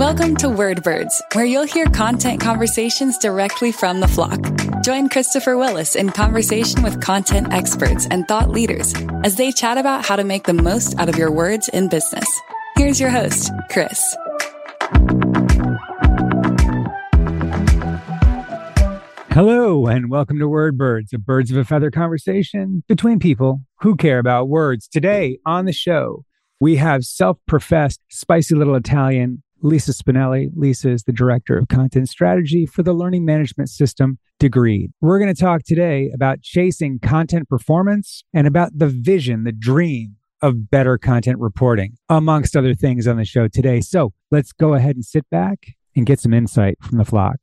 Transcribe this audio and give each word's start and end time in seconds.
Welcome 0.00 0.34
to 0.36 0.46
Wordbirds, 0.46 1.12
where 1.34 1.44
you'll 1.44 1.66
hear 1.66 1.84
content 1.84 2.40
conversations 2.40 3.18
directly 3.18 3.70
from 3.70 4.00
the 4.00 4.08
flock. 4.08 4.40
Join 4.82 5.10
Christopher 5.10 5.58
Willis 5.58 5.94
in 5.94 6.08
conversation 6.08 6.82
with 6.82 7.02
content 7.02 7.52
experts 7.52 8.08
and 8.10 8.26
thought 8.26 8.48
leaders 8.48 8.94
as 9.24 9.36
they 9.36 9.52
chat 9.52 9.76
about 9.76 10.06
how 10.06 10.16
to 10.16 10.24
make 10.24 10.44
the 10.44 10.54
most 10.54 10.98
out 10.98 11.10
of 11.10 11.18
your 11.18 11.30
words 11.30 11.68
in 11.68 11.90
business. 11.90 12.24
Here's 12.76 12.98
your 12.98 13.10
host, 13.10 13.52
Chris. 13.68 14.16
Hello, 19.32 19.86
and 19.86 20.08
welcome 20.08 20.38
to 20.38 20.46
Wordbirds, 20.46 21.12
a 21.12 21.18
birds 21.18 21.50
of 21.50 21.58
a 21.58 21.64
feather 21.66 21.90
conversation 21.90 22.84
between 22.88 23.18
people 23.18 23.60
who 23.80 23.96
care 23.96 24.18
about 24.18 24.48
words. 24.48 24.88
Today 24.88 25.40
on 25.44 25.66
the 25.66 25.74
show, 25.74 26.24
we 26.58 26.76
have 26.76 27.04
self 27.04 27.36
professed 27.46 28.00
spicy 28.08 28.54
little 28.54 28.76
Italian 28.76 29.42
Lisa 29.62 29.92
Spinelli. 29.92 30.50
Lisa 30.54 30.90
is 30.90 31.04
the 31.04 31.12
director 31.12 31.58
of 31.58 31.68
content 31.68 32.08
strategy 32.08 32.66
for 32.66 32.82
the 32.82 32.92
learning 32.92 33.24
management 33.24 33.68
system 33.68 34.18
Degreed. 34.40 34.88
We're 35.00 35.18
going 35.18 35.34
to 35.34 35.40
talk 35.40 35.62
today 35.64 36.10
about 36.14 36.40
chasing 36.40 36.98
content 36.98 37.48
performance 37.48 38.24
and 38.32 38.46
about 38.46 38.70
the 38.74 38.88
vision, 38.88 39.44
the 39.44 39.52
dream 39.52 40.16
of 40.40 40.70
better 40.70 40.96
content 40.96 41.38
reporting, 41.38 41.98
amongst 42.08 42.56
other 42.56 42.74
things 42.74 43.06
on 43.06 43.18
the 43.18 43.24
show 43.24 43.48
today. 43.48 43.82
So 43.82 44.12
let's 44.30 44.52
go 44.52 44.74
ahead 44.74 44.96
and 44.96 45.04
sit 45.04 45.28
back 45.30 45.74
and 45.94 46.06
get 46.06 46.20
some 46.20 46.32
insight 46.32 46.78
from 46.80 46.96
the 46.96 47.04
flock. 47.04 47.36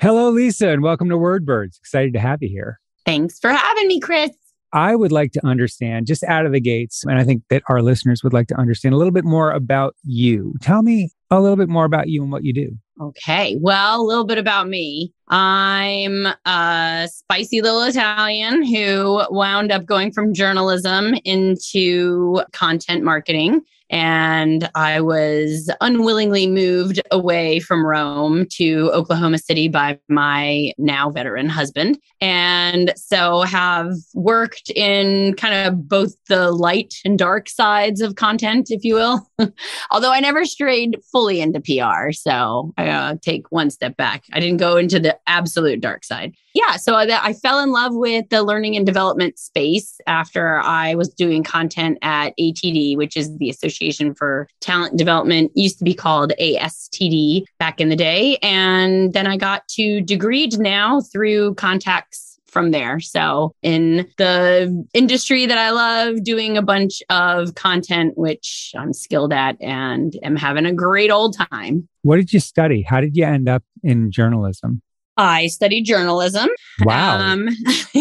Hello, 0.00 0.30
Lisa, 0.30 0.68
and 0.68 0.82
welcome 0.82 1.08
to 1.08 1.16
Wordbirds. 1.16 1.78
Excited 1.78 2.12
to 2.12 2.20
have 2.20 2.42
you 2.42 2.48
here. 2.48 2.80
Thanks 3.04 3.40
for 3.40 3.50
having 3.50 3.88
me, 3.88 3.98
Chris. 3.98 4.30
I 4.74 4.96
would 4.96 5.12
like 5.12 5.32
to 5.32 5.46
understand 5.46 6.06
just 6.06 6.24
out 6.24 6.46
of 6.46 6.52
the 6.52 6.60
gates, 6.60 7.04
and 7.04 7.18
I 7.18 7.24
think 7.24 7.44
that 7.48 7.62
our 7.68 7.80
listeners 7.80 8.22
would 8.24 8.32
like 8.32 8.48
to 8.48 8.58
understand 8.58 8.94
a 8.94 8.98
little 8.98 9.12
bit 9.12 9.24
more 9.24 9.52
about 9.52 9.94
you. 10.02 10.54
Tell 10.60 10.82
me 10.82 11.10
a 11.30 11.40
little 11.40 11.56
bit 11.56 11.68
more 11.68 11.84
about 11.84 12.08
you 12.08 12.22
and 12.22 12.32
what 12.32 12.44
you 12.44 12.52
do. 12.52 12.76
Okay. 13.00 13.56
Well, 13.60 14.00
a 14.00 14.04
little 14.04 14.24
bit 14.24 14.38
about 14.38 14.68
me. 14.68 15.12
I'm 15.28 16.26
a 16.44 17.08
spicy 17.10 17.62
little 17.62 17.82
Italian 17.82 18.64
who 18.64 19.22
wound 19.30 19.72
up 19.72 19.86
going 19.86 20.12
from 20.12 20.34
journalism 20.34 21.14
into 21.24 22.42
content 22.52 23.02
marketing. 23.04 23.62
And 23.90 24.68
I 24.74 25.00
was 25.02 25.70
unwillingly 25.80 26.46
moved 26.46 27.00
away 27.10 27.60
from 27.60 27.86
Rome 27.86 28.46
to 28.52 28.90
Oklahoma 28.92 29.38
City 29.38 29.68
by 29.68 29.98
my 30.08 30.72
now 30.78 31.10
veteran 31.10 31.48
husband. 31.48 31.98
And 32.20 32.92
so 32.96 33.42
have 33.42 33.92
worked 34.14 34.70
in 34.70 35.34
kind 35.34 35.68
of 35.68 35.86
both 35.88 36.14
the 36.28 36.50
light 36.50 36.94
and 37.04 37.18
dark 37.18 37.48
sides 37.48 38.00
of 38.00 38.16
content, 38.16 38.70
if 38.70 38.84
you 38.84 38.94
will. 38.94 39.30
Although 39.90 40.12
I 40.12 40.20
never 40.20 40.44
strayed 40.44 40.96
fully 41.12 41.40
into 41.40 41.60
PR. 41.60 42.10
So 42.12 42.72
I 42.78 42.88
uh, 42.88 43.16
take 43.20 43.52
one 43.52 43.70
step 43.70 43.96
back. 43.96 44.24
I 44.32 44.40
didn't 44.40 44.58
go 44.58 44.76
into 44.76 44.98
the 44.98 45.13
absolute 45.26 45.80
dark 45.80 46.04
side. 46.04 46.34
Yeah. 46.54 46.76
So 46.76 46.94
I, 46.94 47.28
I 47.28 47.32
fell 47.32 47.58
in 47.58 47.72
love 47.72 47.94
with 47.94 48.28
the 48.28 48.42
learning 48.42 48.76
and 48.76 48.86
development 48.86 49.38
space 49.38 50.00
after 50.06 50.60
I 50.60 50.94
was 50.94 51.08
doing 51.08 51.42
content 51.42 51.98
at 52.02 52.32
ATD, 52.38 52.96
which 52.96 53.16
is 53.16 53.36
the 53.38 53.50
Association 53.50 54.14
for 54.14 54.48
Talent 54.60 54.96
Development, 54.96 55.50
used 55.54 55.78
to 55.78 55.84
be 55.84 55.94
called 55.94 56.32
ASTD 56.40 57.44
back 57.58 57.80
in 57.80 57.88
the 57.88 57.96
day. 57.96 58.38
And 58.42 59.12
then 59.12 59.26
I 59.26 59.36
got 59.36 59.66
to 59.70 60.00
Degreed 60.02 60.58
now 60.58 61.00
through 61.00 61.54
contacts 61.54 62.34
from 62.54 62.70
there. 62.70 63.00
So 63.00 63.52
in 63.62 64.06
the 64.16 64.86
industry 64.94 65.44
that 65.44 65.58
I 65.58 65.70
love, 65.70 66.22
doing 66.22 66.56
a 66.56 66.62
bunch 66.62 67.02
of 67.10 67.56
content, 67.56 68.16
which 68.16 68.72
I'm 68.78 68.92
skilled 68.92 69.32
at 69.32 69.60
and 69.60 70.16
am 70.22 70.36
having 70.36 70.64
a 70.64 70.72
great 70.72 71.10
old 71.10 71.36
time. 71.36 71.88
What 72.02 72.16
did 72.16 72.32
you 72.32 72.38
study? 72.38 72.82
How 72.82 73.00
did 73.00 73.16
you 73.16 73.24
end 73.24 73.48
up 73.48 73.64
in 73.82 74.12
journalism? 74.12 74.82
I 75.16 75.46
studied 75.46 75.84
journalism. 75.84 76.48
Wow. 76.82 77.18
Um, 77.18 77.48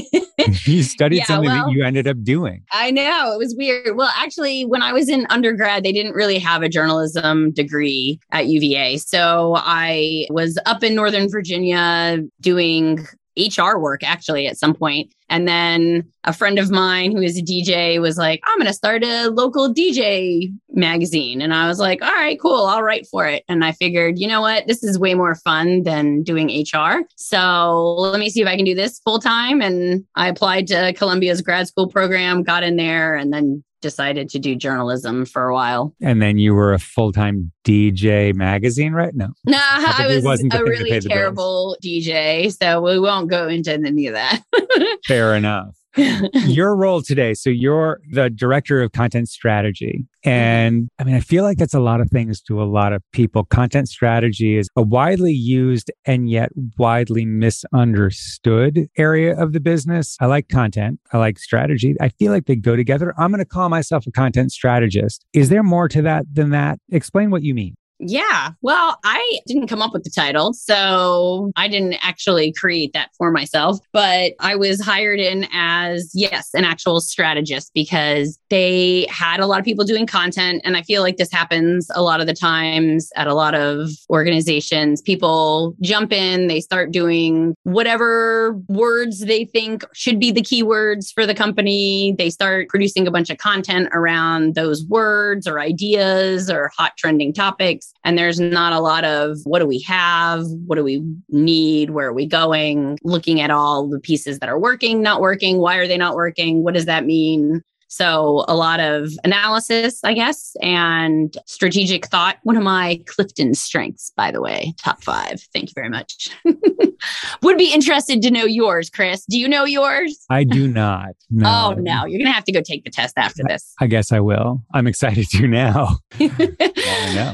you 0.65 0.83
studied 0.83 1.17
yeah, 1.17 1.25
something 1.25 1.49
well, 1.49 1.67
that 1.67 1.71
you 1.71 1.83
ended 1.83 2.07
up 2.07 2.23
doing. 2.23 2.63
I 2.71 2.91
know. 2.91 3.33
It 3.33 3.37
was 3.37 3.55
weird. 3.55 3.95
Well, 3.95 4.11
actually, 4.15 4.65
when 4.65 4.81
I 4.81 4.93
was 4.93 5.09
in 5.09 5.27
undergrad, 5.29 5.83
they 5.83 5.91
didn't 5.91 6.13
really 6.13 6.39
have 6.39 6.63
a 6.63 6.69
journalism 6.69 7.51
degree 7.51 8.19
at 8.31 8.47
UVA. 8.47 8.97
So 8.97 9.55
I 9.57 10.27
was 10.29 10.57
up 10.65 10.83
in 10.83 10.95
Northern 10.95 11.29
Virginia 11.29 12.19
doing 12.41 13.05
HR 13.37 13.77
work 13.77 14.03
actually 14.03 14.47
at 14.47 14.57
some 14.57 14.73
point. 14.73 15.13
And 15.29 15.47
then 15.47 16.07
a 16.25 16.33
friend 16.33 16.59
of 16.59 16.69
mine 16.69 17.11
who 17.11 17.21
is 17.21 17.37
a 17.37 17.41
DJ 17.41 17.99
was 17.99 18.17
like, 18.17 18.41
I'm 18.45 18.57
going 18.59 18.67
to 18.67 18.73
start 18.73 19.03
a 19.03 19.29
local 19.29 19.73
DJ 19.73 20.53
magazine. 20.69 21.41
And 21.41 21.53
I 21.53 21.67
was 21.67 21.79
like, 21.79 22.01
all 22.03 22.11
right, 22.11 22.39
cool. 22.39 22.65
I'll 22.65 22.83
write 22.83 23.07
for 23.07 23.25
it. 23.25 23.43
And 23.49 23.65
I 23.65 23.71
figured, 23.71 24.19
you 24.19 24.27
know 24.27 24.41
what? 24.41 24.67
This 24.67 24.83
is 24.83 24.99
way 24.99 25.15
more 25.15 25.35
fun 25.35 25.83
than 25.83 26.21
doing 26.21 26.47
HR. 26.49 27.01
So 27.15 27.95
let 27.95 28.19
me 28.19 28.29
see 28.29 28.41
if 28.41 28.47
I 28.47 28.55
can 28.55 28.65
do 28.65 28.75
this 28.75 28.99
full 28.99 29.19
time. 29.19 29.61
And 29.61 30.05
I 30.15 30.27
applied 30.27 30.67
to 30.67 30.93
Columbia's 30.93 31.41
grad 31.41 31.67
school 31.67 31.87
program, 31.87 32.43
got 32.43 32.63
in 32.63 32.75
there, 32.75 33.15
and 33.15 33.33
then 33.33 33.63
decided 33.83 34.29
to 34.29 34.39
do 34.39 34.55
journalism 34.55 35.25
for 35.25 35.47
a 35.47 35.53
while. 35.53 35.93
And 36.01 36.19
then 36.19 36.39
you 36.39 36.55
were 36.55 36.73
a 36.73 36.79
full 36.79 37.11
time 37.11 37.51
DJ 37.63 38.33
magazine, 38.33 38.93
right? 38.93 39.13
No. 39.13 39.27
No, 39.45 39.59
I 39.59 40.19
was 40.25 40.25
a 40.25 40.63
really 40.63 40.99
terrible 41.01 41.77
DJ. 41.83 42.51
So 42.51 42.81
we 42.81 42.97
won't 42.97 43.29
go 43.29 43.47
into 43.47 43.71
any 43.73 44.07
of 44.07 44.15
that. 44.15 44.41
Fair 45.07 45.35
enough. 45.35 45.75
your 46.33 46.75
role 46.75 47.01
today. 47.01 47.33
So 47.33 47.49
you're 47.49 47.99
the 48.11 48.29
director 48.29 48.81
of 48.81 48.91
content 48.91 49.29
strategy. 49.29 50.05
And 50.23 50.89
I 50.99 51.03
mean, 51.03 51.15
I 51.15 51.19
feel 51.19 51.43
like 51.43 51.57
that's 51.57 51.73
a 51.73 51.79
lot 51.79 52.01
of 52.01 52.09
things 52.09 52.41
to 52.43 52.61
a 52.61 52.65
lot 52.65 52.93
of 52.93 53.03
people. 53.11 53.43
Content 53.45 53.89
strategy 53.89 54.57
is 54.57 54.69
a 54.75 54.81
widely 54.81 55.33
used 55.33 55.91
and 56.05 56.29
yet 56.29 56.49
widely 56.77 57.25
misunderstood 57.25 58.87
area 58.97 59.37
of 59.37 59.53
the 59.53 59.59
business. 59.59 60.17
I 60.19 60.27
like 60.27 60.47
content. 60.49 60.99
I 61.11 61.17
like 61.17 61.37
strategy. 61.37 61.95
I 62.01 62.09
feel 62.09 62.31
like 62.31 62.45
they 62.45 62.55
go 62.55 62.75
together. 62.75 63.13
I'm 63.17 63.31
going 63.31 63.39
to 63.39 63.45
call 63.45 63.69
myself 63.69 64.07
a 64.07 64.11
content 64.11 64.51
strategist. 64.51 65.25
Is 65.33 65.49
there 65.49 65.63
more 65.63 65.87
to 65.89 66.01
that 66.03 66.25
than 66.31 66.51
that? 66.51 66.79
Explain 66.89 67.29
what 67.29 67.43
you 67.43 67.53
mean. 67.53 67.75
Yeah. 68.05 68.51
Well, 68.61 68.99
I 69.05 69.39
didn't 69.47 69.67
come 69.67 69.81
up 69.81 69.93
with 69.93 70.03
the 70.03 70.09
title, 70.09 70.53
so 70.53 71.51
I 71.55 71.67
didn't 71.69 71.95
actually 72.05 72.51
create 72.51 72.91
that 72.93 73.11
for 73.17 73.31
myself, 73.31 73.79
but 73.93 74.33
I 74.39 74.55
was 74.55 74.81
hired 74.81 75.19
in 75.19 75.47
as, 75.53 76.11
yes, 76.13 76.49
an 76.53 76.65
actual 76.65 76.99
strategist 76.99 77.71
because 77.73 78.37
they 78.49 79.07
had 79.09 79.39
a 79.39 79.47
lot 79.47 79.59
of 79.59 79.65
people 79.65 79.85
doing 79.85 80.05
content. 80.05 80.61
And 80.65 80.75
I 80.75 80.81
feel 80.81 81.01
like 81.01 81.15
this 81.15 81.31
happens 81.31 81.89
a 81.95 82.01
lot 82.01 82.19
of 82.19 82.27
the 82.27 82.33
times 82.33 83.09
at 83.15 83.27
a 83.27 83.33
lot 83.33 83.55
of 83.55 83.89
organizations. 84.09 85.01
People 85.01 85.75
jump 85.81 86.11
in, 86.11 86.47
they 86.47 86.59
start 86.59 86.91
doing 86.91 87.55
whatever 87.63 88.59
words 88.67 89.21
they 89.21 89.45
think 89.45 89.85
should 89.93 90.19
be 90.19 90.31
the 90.31 90.41
keywords 90.41 91.13
for 91.13 91.25
the 91.25 91.33
company. 91.33 92.15
They 92.17 92.29
start 92.29 92.67
producing 92.67 93.07
a 93.07 93.11
bunch 93.11 93.29
of 93.29 93.37
content 93.37 93.89
around 93.93 94.55
those 94.55 94.85
words 94.85 95.47
or 95.47 95.59
ideas 95.59 96.49
or 96.49 96.69
hot 96.77 96.93
trending 96.97 97.33
topics 97.33 97.92
and 98.03 98.17
there's 98.17 98.39
not 98.39 98.73
a 98.73 98.79
lot 98.79 99.05
of 99.05 99.37
what 99.43 99.59
do 99.59 99.65
we 99.65 99.79
have? 99.81 100.43
What 100.65 100.75
do 100.75 100.83
we 100.83 101.03
need? 101.29 101.91
Where 101.91 102.07
are 102.07 102.13
we 102.13 102.25
going? 102.25 102.97
Looking 103.03 103.39
at 103.41 103.51
all 103.51 103.87
the 103.87 103.99
pieces 103.99 104.39
that 104.39 104.49
are 104.49 104.59
working, 104.59 105.01
not 105.01 105.21
working. 105.21 105.59
Why 105.59 105.77
are 105.77 105.87
they 105.87 105.97
not 105.97 106.15
working? 106.15 106.63
What 106.63 106.73
does 106.73 106.85
that 106.85 107.05
mean? 107.05 107.61
So, 107.93 108.43
a 108.47 108.55
lot 108.55 108.79
of 108.79 109.11
analysis, 109.23 110.03
I 110.03 110.15
guess, 110.15 110.55
and 110.63 111.37
strategic 111.45 112.07
thought. 112.07 112.37
One 112.41 112.57
of 112.57 112.63
my 112.63 112.99
Clifton 113.05 113.53
strengths, 113.53 114.11
by 114.17 114.31
the 114.31 114.41
way, 114.41 114.73
top 114.83 115.03
five. 115.03 115.39
Thank 115.53 115.69
you 115.69 115.73
very 115.75 115.89
much. 115.89 116.31
Would 117.43 117.59
be 117.59 117.71
interested 117.71 118.23
to 118.23 118.31
know 118.31 118.45
yours, 118.45 118.89
Chris. 118.89 119.25
Do 119.29 119.37
you 119.37 119.47
know 119.47 119.65
yours? 119.65 120.25
I 120.31 120.43
do 120.43 120.67
not. 120.67 121.09
No. 121.35 121.49
oh, 121.49 121.79
no. 121.79 122.05
You're 122.05 122.19
going 122.19 122.27
to 122.27 122.31
have 122.31 122.43
to 122.43 122.51
go 122.51 122.61
take 122.61 122.83
the 122.83 122.91
test 122.91 123.17
after 123.17 123.41
this. 123.47 123.73
I 123.81 123.87
guess 123.87 124.11
I 124.11 124.19
will. 124.19 124.61
I'm 124.71 124.85
excited 124.85 125.27
to 125.31 125.47
now. 125.47 125.97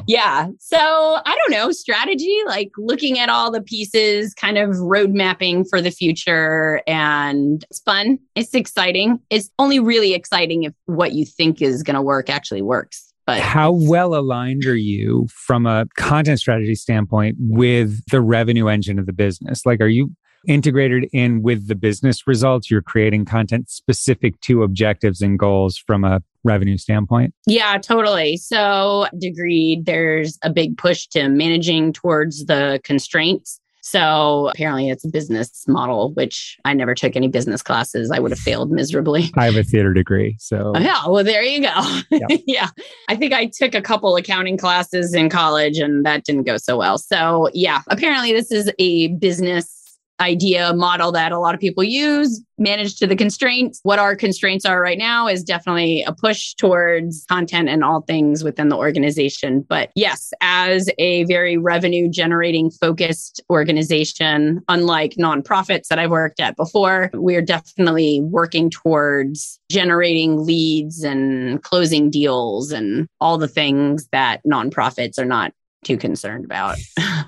yeah. 0.07 0.47
So, 0.59 0.77
I 0.79 1.35
don't 1.35 1.51
know, 1.51 1.71
strategy, 1.71 2.37
like 2.45 2.71
looking 2.77 3.19
at 3.19 3.29
all 3.29 3.51
the 3.51 3.61
pieces, 3.61 4.33
kind 4.33 4.57
of 4.57 4.77
road 4.79 5.11
mapping 5.11 5.65
for 5.65 5.81
the 5.81 5.91
future. 5.91 6.81
And 6.87 7.63
it's 7.69 7.79
fun. 7.79 8.19
It's 8.35 8.53
exciting. 8.53 9.19
It's 9.29 9.49
only 9.59 9.79
really 9.79 10.13
exciting 10.13 10.29
exciting 10.29 10.63
if 10.63 10.73
what 10.85 11.13
you 11.13 11.25
think 11.25 11.61
is 11.61 11.83
going 11.83 11.95
to 11.95 12.01
work 12.01 12.29
actually 12.29 12.61
works. 12.61 13.13
But 13.25 13.39
how 13.39 13.71
well 13.71 14.15
aligned 14.15 14.65
are 14.65 14.75
you 14.75 15.27
from 15.31 15.67
a 15.67 15.85
content 15.97 16.39
strategy 16.39 16.75
standpoint 16.75 17.37
with 17.39 18.03
the 18.09 18.21
revenue 18.21 18.67
engine 18.67 18.97
of 18.97 19.05
the 19.05 19.13
business? 19.13 19.65
Like, 19.65 19.81
are 19.81 19.87
you 19.87 20.15
integrated 20.47 21.07
in 21.13 21.43
with 21.43 21.67
the 21.67 21.75
business 21.75 22.25
results? 22.25 22.71
You're 22.71 22.81
creating 22.81 23.25
content 23.25 23.69
specific 23.69 24.39
to 24.41 24.63
objectives 24.63 25.21
and 25.21 25.37
goals 25.37 25.77
from 25.77 26.03
a 26.03 26.21
revenue 26.43 26.77
standpoint? 26.77 27.33
Yeah, 27.45 27.77
totally. 27.77 28.37
So, 28.37 29.07
Degreed, 29.15 29.85
there's 29.85 30.37
a 30.43 30.49
big 30.49 30.77
push 30.77 31.07
to 31.07 31.29
managing 31.29 31.93
towards 31.93 32.45
the 32.45 32.79
constraints 32.83 33.59
So 33.81 34.49
apparently 34.49 34.89
it's 34.89 35.05
a 35.05 35.09
business 35.09 35.65
model, 35.67 36.13
which 36.13 36.57
I 36.65 36.73
never 36.73 36.93
took 36.93 37.15
any 37.15 37.27
business 37.27 37.61
classes. 37.61 38.11
I 38.11 38.19
would 38.19 38.31
have 38.31 38.39
failed 38.49 38.71
miserably. 38.71 39.31
I 39.35 39.45
have 39.45 39.55
a 39.55 39.63
theater 39.63 39.93
degree. 39.93 40.35
So, 40.39 40.73
oh, 40.75 40.79
yeah, 40.79 41.07
well, 41.07 41.23
there 41.23 41.43
you 41.43 41.61
go. 41.61 42.01
Yeah. 42.45 42.69
I 43.07 43.15
think 43.15 43.33
I 43.33 43.45
took 43.47 43.73
a 43.73 43.81
couple 43.81 44.15
accounting 44.15 44.57
classes 44.57 45.13
in 45.13 45.29
college 45.29 45.77
and 45.77 46.05
that 46.05 46.23
didn't 46.23 46.43
go 46.43 46.57
so 46.57 46.77
well. 46.77 46.97
So, 46.97 47.49
yeah, 47.53 47.81
apparently 47.87 48.33
this 48.33 48.51
is 48.51 48.71
a 48.79 49.07
business 49.15 49.78
idea 50.19 50.73
model 50.73 51.11
that 51.11 51.31
a 51.31 51.39
lot 51.39 51.53
of 51.53 51.59
people 51.59 51.83
use 51.83 52.41
manage 52.57 52.97
to 52.97 53.07
the 53.07 53.15
constraints. 53.15 53.79
What 53.83 53.99
our 53.99 54.15
constraints 54.15 54.65
are 54.65 54.81
right 54.81 54.97
now 54.97 55.27
is 55.27 55.43
definitely 55.43 56.03
a 56.03 56.13
push 56.13 56.53
towards 56.55 57.25
content 57.29 57.69
and 57.69 57.83
all 57.83 58.01
things 58.01 58.43
within 58.43 58.67
the 58.67 58.75
organization. 58.75 59.65
But 59.67 59.91
yes 59.95 60.31
as 60.41 60.89
a 60.97 61.23
very 61.25 61.57
revenue 61.57 62.09
generating 62.09 62.69
focused 62.71 63.41
organization 63.49 64.61
unlike 64.67 65.15
nonprofits 65.19 65.87
that 65.87 65.99
i've 65.99 66.09
worked 66.09 66.39
at 66.39 66.55
before 66.55 67.09
we're 67.13 67.41
definitely 67.41 68.21
working 68.23 68.69
towards 68.69 69.59
generating 69.69 70.45
leads 70.45 71.03
and 71.03 71.61
closing 71.63 72.09
deals 72.09 72.71
and 72.71 73.07
all 73.19 73.37
the 73.37 73.47
things 73.47 74.07
that 74.11 74.41
nonprofits 74.45 75.19
are 75.19 75.25
not 75.25 75.53
too 75.83 75.97
concerned 75.97 76.45
about. 76.45 76.77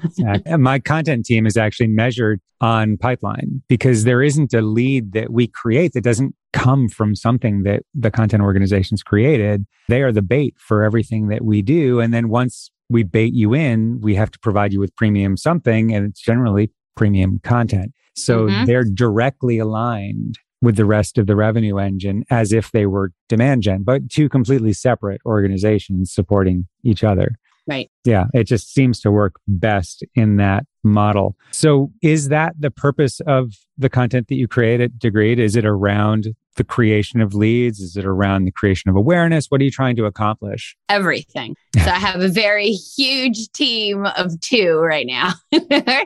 My 0.57 0.79
content 0.79 1.25
team 1.25 1.45
is 1.45 1.57
actually 1.57 1.87
measured 1.87 2.41
on 2.59 2.97
pipeline 2.97 3.61
because 3.67 4.03
there 4.03 4.21
isn't 4.21 4.53
a 4.53 4.61
lead 4.61 5.13
that 5.13 5.31
we 5.31 5.47
create 5.47 5.93
that 5.93 6.03
doesn't 6.03 6.35
come 6.53 6.89
from 6.89 7.15
something 7.15 7.63
that 7.63 7.83
the 7.93 8.11
content 8.11 8.43
organizations 8.43 9.03
created. 9.03 9.65
They 9.87 10.01
are 10.01 10.11
the 10.11 10.21
bait 10.21 10.55
for 10.57 10.83
everything 10.83 11.27
that 11.29 11.43
we 11.43 11.61
do. 11.61 11.99
And 11.99 12.13
then 12.13 12.29
once 12.29 12.69
we 12.89 13.03
bait 13.03 13.33
you 13.33 13.53
in, 13.53 14.01
we 14.01 14.15
have 14.15 14.31
to 14.31 14.39
provide 14.39 14.73
you 14.73 14.79
with 14.79 14.95
premium 14.95 15.37
something, 15.37 15.93
and 15.93 16.05
it's 16.05 16.21
generally 16.21 16.71
premium 16.95 17.39
content. 17.43 17.93
So 18.15 18.47
mm-hmm. 18.47 18.65
they're 18.65 18.83
directly 18.83 19.57
aligned 19.57 20.37
with 20.61 20.75
the 20.75 20.85
rest 20.85 21.17
of 21.17 21.25
the 21.25 21.35
revenue 21.35 21.77
engine 21.77 22.23
as 22.29 22.53
if 22.53 22.71
they 22.71 22.85
were 22.85 23.11
demand 23.29 23.63
gen, 23.63 23.83
but 23.83 24.09
two 24.09 24.29
completely 24.29 24.73
separate 24.73 25.21
organizations 25.25 26.13
supporting 26.13 26.67
each 26.83 27.03
other. 27.03 27.35
Right. 27.67 27.89
Yeah. 28.05 28.25
It 28.33 28.45
just 28.45 28.73
seems 28.73 28.99
to 29.01 29.11
work 29.11 29.35
best 29.47 30.03
in 30.15 30.37
that 30.37 30.65
model. 30.83 31.35
So 31.51 31.91
is 32.01 32.29
that 32.29 32.55
the 32.59 32.71
purpose 32.71 33.19
of 33.21 33.53
the 33.77 33.89
content 33.89 34.27
that 34.29 34.35
you 34.35 34.47
create 34.47 34.81
at 34.81 34.93
Degreed? 34.93 35.37
Is 35.37 35.55
it 35.55 35.65
around 35.65 36.35
the 36.55 36.63
creation 36.63 37.21
of 37.21 37.33
leads? 37.33 37.79
Is 37.79 37.95
it 37.95 38.05
around 38.05 38.45
the 38.45 38.51
creation 38.51 38.89
of 38.89 38.95
awareness? 38.95 39.47
What 39.47 39.61
are 39.61 39.63
you 39.63 39.71
trying 39.71 39.95
to 39.97 40.05
accomplish? 40.05 40.75
Everything. 40.89 41.55
so 41.75 41.89
I 41.89 41.99
have 41.99 42.19
a 42.19 42.27
very 42.27 42.71
huge 42.71 43.51
team 43.51 44.05
of 44.05 44.39
two 44.41 44.77
right 44.79 45.05
now. 45.05 45.33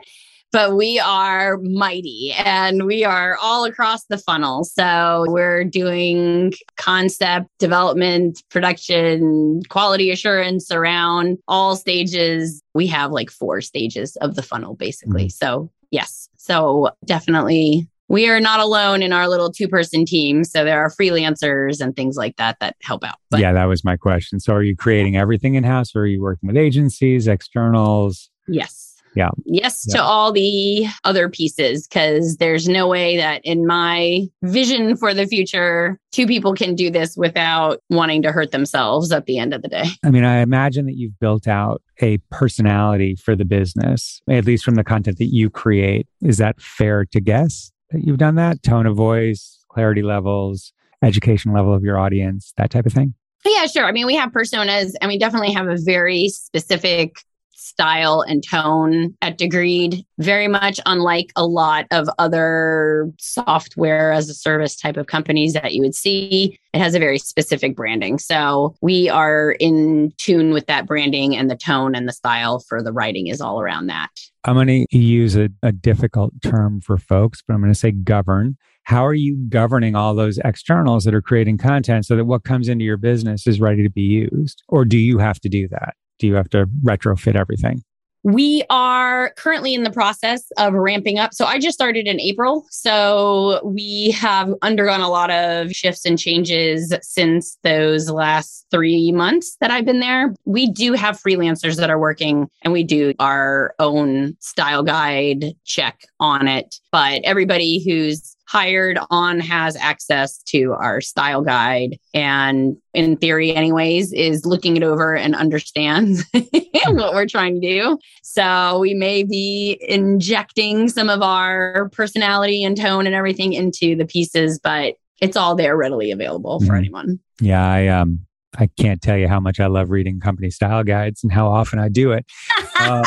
but 0.56 0.74
we 0.74 0.98
are 0.98 1.58
mighty 1.58 2.32
and 2.32 2.86
we 2.86 3.04
are 3.04 3.36
all 3.42 3.66
across 3.66 4.06
the 4.06 4.16
funnel. 4.16 4.64
So 4.64 5.26
we're 5.28 5.64
doing 5.64 6.54
concept 6.78 7.50
development, 7.58 8.42
production, 8.48 9.60
quality 9.68 10.10
assurance 10.10 10.70
around 10.70 11.36
all 11.46 11.76
stages. 11.76 12.62
We 12.72 12.86
have 12.86 13.10
like 13.10 13.28
four 13.28 13.60
stages 13.60 14.16
of 14.22 14.34
the 14.34 14.40
funnel 14.42 14.74
basically. 14.74 15.26
Mm-hmm. 15.26 15.44
So, 15.46 15.70
yes. 15.90 16.30
So 16.38 16.88
definitely 17.04 17.86
we 18.08 18.26
are 18.30 18.40
not 18.40 18.58
alone 18.58 19.02
in 19.02 19.12
our 19.12 19.28
little 19.28 19.52
two 19.52 19.68
person 19.68 20.06
team. 20.06 20.42
So 20.42 20.64
there 20.64 20.80
are 20.80 20.88
freelancers 20.88 21.82
and 21.82 21.94
things 21.94 22.16
like 22.16 22.36
that 22.36 22.56
that 22.60 22.76
help 22.80 23.04
out. 23.04 23.16
But 23.28 23.40
yeah, 23.40 23.52
that 23.52 23.66
was 23.66 23.84
my 23.84 23.98
question. 23.98 24.40
So 24.40 24.54
are 24.54 24.62
you 24.62 24.74
creating 24.74 25.18
everything 25.18 25.56
in 25.56 25.64
house 25.64 25.94
or 25.94 26.00
are 26.00 26.06
you 26.06 26.22
working 26.22 26.46
with 26.46 26.56
agencies, 26.56 27.28
externals? 27.28 28.30
Yes. 28.48 28.95
Yeah. 29.16 29.30
Yes 29.46 29.84
yeah. 29.88 29.96
to 29.96 30.02
all 30.02 30.30
the 30.30 30.86
other 31.04 31.28
pieces, 31.28 31.88
because 31.88 32.36
there's 32.36 32.68
no 32.68 32.86
way 32.86 33.16
that 33.16 33.40
in 33.44 33.66
my 33.66 34.26
vision 34.42 34.96
for 34.96 35.14
the 35.14 35.26
future, 35.26 35.98
two 36.12 36.26
people 36.26 36.54
can 36.54 36.74
do 36.74 36.90
this 36.90 37.16
without 37.16 37.80
wanting 37.90 38.22
to 38.22 38.32
hurt 38.32 38.52
themselves 38.52 39.10
at 39.10 39.26
the 39.26 39.38
end 39.38 39.54
of 39.54 39.62
the 39.62 39.68
day. 39.68 39.86
I 40.04 40.10
mean, 40.10 40.24
I 40.24 40.40
imagine 40.40 40.86
that 40.86 40.96
you've 40.96 41.18
built 41.18 41.48
out 41.48 41.82
a 42.02 42.18
personality 42.30 43.16
for 43.16 43.34
the 43.34 43.46
business, 43.46 44.20
at 44.28 44.44
least 44.44 44.64
from 44.64 44.74
the 44.74 44.84
content 44.84 45.18
that 45.18 45.32
you 45.32 45.48
create. 45.48 46.06
Is 46.20 46.36
that 46.36 46.60
fair 46.60 47.06
to 47.06 47.20
guess 47.20 47.72
that 47.90 48.04
you've 48.04 48.18
done 48.18 48.34
that? 48.34 48.62
Tone 48.62 48.86
of 48.86 48.96
voice, 48.96 49.64
clarity 49.70 50.02
levels, 50.02 50.72
education 51.02 51.52
level 51.52 51.74
of 51.74 51.82
your 51.82 51.98
audience, 51.98 52.52
that 52.58 52.70
type 52.70 52.84
of 52.84 52.92
thing? 52.92 53.14
Yeah, 53.44 53.66
sure. 53.66 53.84
I 53.84 53.92
mean, 53.92 54.06
we 54.06 54.16
have 54.16 54.30
personas 54.30 54.92
and 55.00 55.08
we 55.08 55.18
definitely 55.18 55.52
have 55.52 55.68
a 55.68 55.76
very 55.78 56.28
specific 56.28 57.18
style 57.56 58.22
and 58.22 58.44
tone 58.46 59.14
at 59.22 59.38
Degreed, 59.38 60.04
very 60.18 60.48
much 60.48 60.78
unlike 60.86 61.32
a 61.36 61.46
lot 61.46 61.86
of 61.90 62.08
other 62.18 63.10
software 63.18 64.12
as 64.12 64.28
a 64.28 64.34
service 64.34 64.76
type 64.76 64.96
of 64.96 65.06
companies 65.06 65.54
that 65.54 65.72
you 65.72 65.82
would 65.82 65.94
see. 65.94 66.58
It 66.72 66.78
has 66.78 66.94
a 66.94 66.98
very 66.98 67.18
specific 67.18 67.74
branding. 67.74 68.18
So 68.18 68.74
we 68.82 69.08
are 69.08 69.52
in 69.52 70.12
tune 70.18 70.52
with 70.52 70.66
that 70.66 70.86
branding 70.86 71.36
and 71.36 71.50
the 71.50 71.56
tone 71.56 71.94
and 71.94 72.06
the 72.06 72.12
style 72.12 72.60
for 72.60 72.82
the 72.82 72.92
writing 72.92 73.26
is 73.26 73.40
all 73.40 73.60
around 73.60 73.86
that. 73.86 74.10
I'm 74.44 74.54
going 74.54 74.86
to 74.88 74.96
use 74.96 75.36
a, 75.36 75.48
a 75.62 75.72
difficult 75.72 76.34
term 76.42 76.80
for 76.80 76.98
folks, 76.98 77.42
but 77.46 77.54
I'm 77.54 77.60
going 77.60 77.72
to 77.72 77.78
say 77.78 77.90
govern 77.90 78.56
how 78.86 79.04
are 79.04 79.14
you 79.14 79.36
governing 79.48 79.96
all 79.96 80.14
those 80.14 80.38
externals 80.44 81.02
that 81.02 81.14
are 81.14 81.20
creating 81.20 81.58
content 81.58 82.06
so 82.06 82.14
that 82.14 82.24
what 82.24 82.44
comes 82.44 82.68
into 82.68 82.84
your 82.84 82.96
business 82.96 83.44
is 83.44 83.60
ready 83.60 83.82
to 83.82 83.90
be 83.90 84.02
used? 84.02 84.62
Or 84.68 84.84
do 84.84 84.96
you 84.96 85.18
have 85.18 85.40
to 85.40 85.48
do 85.48 85.66
that? 85.68 85.96
Do 86.18 86.26
you 86.26 86.34
have 86.34 86.48
to 86.50 86.66
retrofit 86.84 87.36
everything? 87.36 87.82
We 88.26 88.64
are 88.70 89.32
currently 89.36 89.72
in 89.72 89.84
the 89.84 89.92
process 89.92 90.50
of 90.58 90.74
ramping 90.74 91.16
up. 91.16 91.32
So 91.32 91.44
I 91.44 91.60
just 91.60 91.76
started 91.76 92.08
in 92.08 92.20
April. 92.20 92.66
So 92.70 93.60
we 93.64 94.10
have 94.18 94.52
undergone 94.62 95.00
a 95.00 95.08
lot 95.08 95.30
of 95.30 95.70
shifts 95.70 96.04
and 96.04 96.18
changes 96.18 96.92
since 97.02 97.56
those 97.62 98.10
last 98.10 98.66
three 98.72 99.12
months 99.12 99.56
that 99.60 99.70
I've 99.70 99.84
been 99.84 100.00
there. 100.00 100.34
We 100.44 100.68
do 100.68 100.94
have 100.94 101.22
freelancers 101.22 101.76
that 101.76 101.88
are 101.88 102.00
working 102.00 102.48
and 102.62 102.72
we 102.72 102.82
do 102.82 103.14
our 103.20 103.76
own 103.78 104.36
style 104.40 104.82
guide 104.82 105.54
check 105.64 106.00
on 106.18 106.48
it. 106.48 106.80
But 106.90 107.20
everybody 107.22 107.84
who's 107.84 108.35
hired 108.46 108.98
on 109.10 109.40
has 109.40 109.76
access 109.76 110.38
to 110.44 110.72
our 110.72 111.00
style 111.00 111.42
guide 111.42 111.98
and 112.14 112.76
in 112.94 113.16
theory 113.16 113.54
anyways 113.54 114.12
is 114.12 114.46
looking 114.46 114.76
it 114.76 114.82
over 114.82 115.16
and 115.16 115.34
understands 115.34 116.24
what 116.32 117.14
we're 117.14 117.26
trying 117.26 117.60
to 117.60 117.60
do. 117.60 117.98
So 118.22 118.78
we 118.78 118.94
may 118.94 119.24
be 119.24 119.78
injecting 119.88 120.88
some 120.88 121.08
of 121.08 121.22
our 121.22 121.88
personality 121.90 122.62
and 122.62 122.76
tone 122.76 123.06
and 123.06 123.14
everything 123.14 123.52
into 123.52 123.96
the 123.96 124.06
pieces 124.06 124.58
but 124.58 124.94
it's 125.20 125.36
all 125.36 125.54
there 125.54 125.76
readily 125.76 126.10
available 126.10 126.60
for 126.60 126.74
mm. 126.74 126.78
anyone. 126.78 127.18
Yeah 127.40 127.66
i 127.66 127.88
um 127.88 128.20
i 128.58 128.68
can't 128.78 129.02
tell 129.02 129.16
you 129.16 129.28
how 129.28 129.40
much 129.40 129.60
i 129.60 129.66
love 129.66 129.90
reading 129.90 130.20
company 130.20 130.50
style 130.50 130.84
guides 130.84 131.22
and 131.22 131.32
how 131.32 131.48
often 131.48 131.78
i 131.78 131.88
do 131.88 132.12
it. 132.12 132.26
Um, 132.78 133.04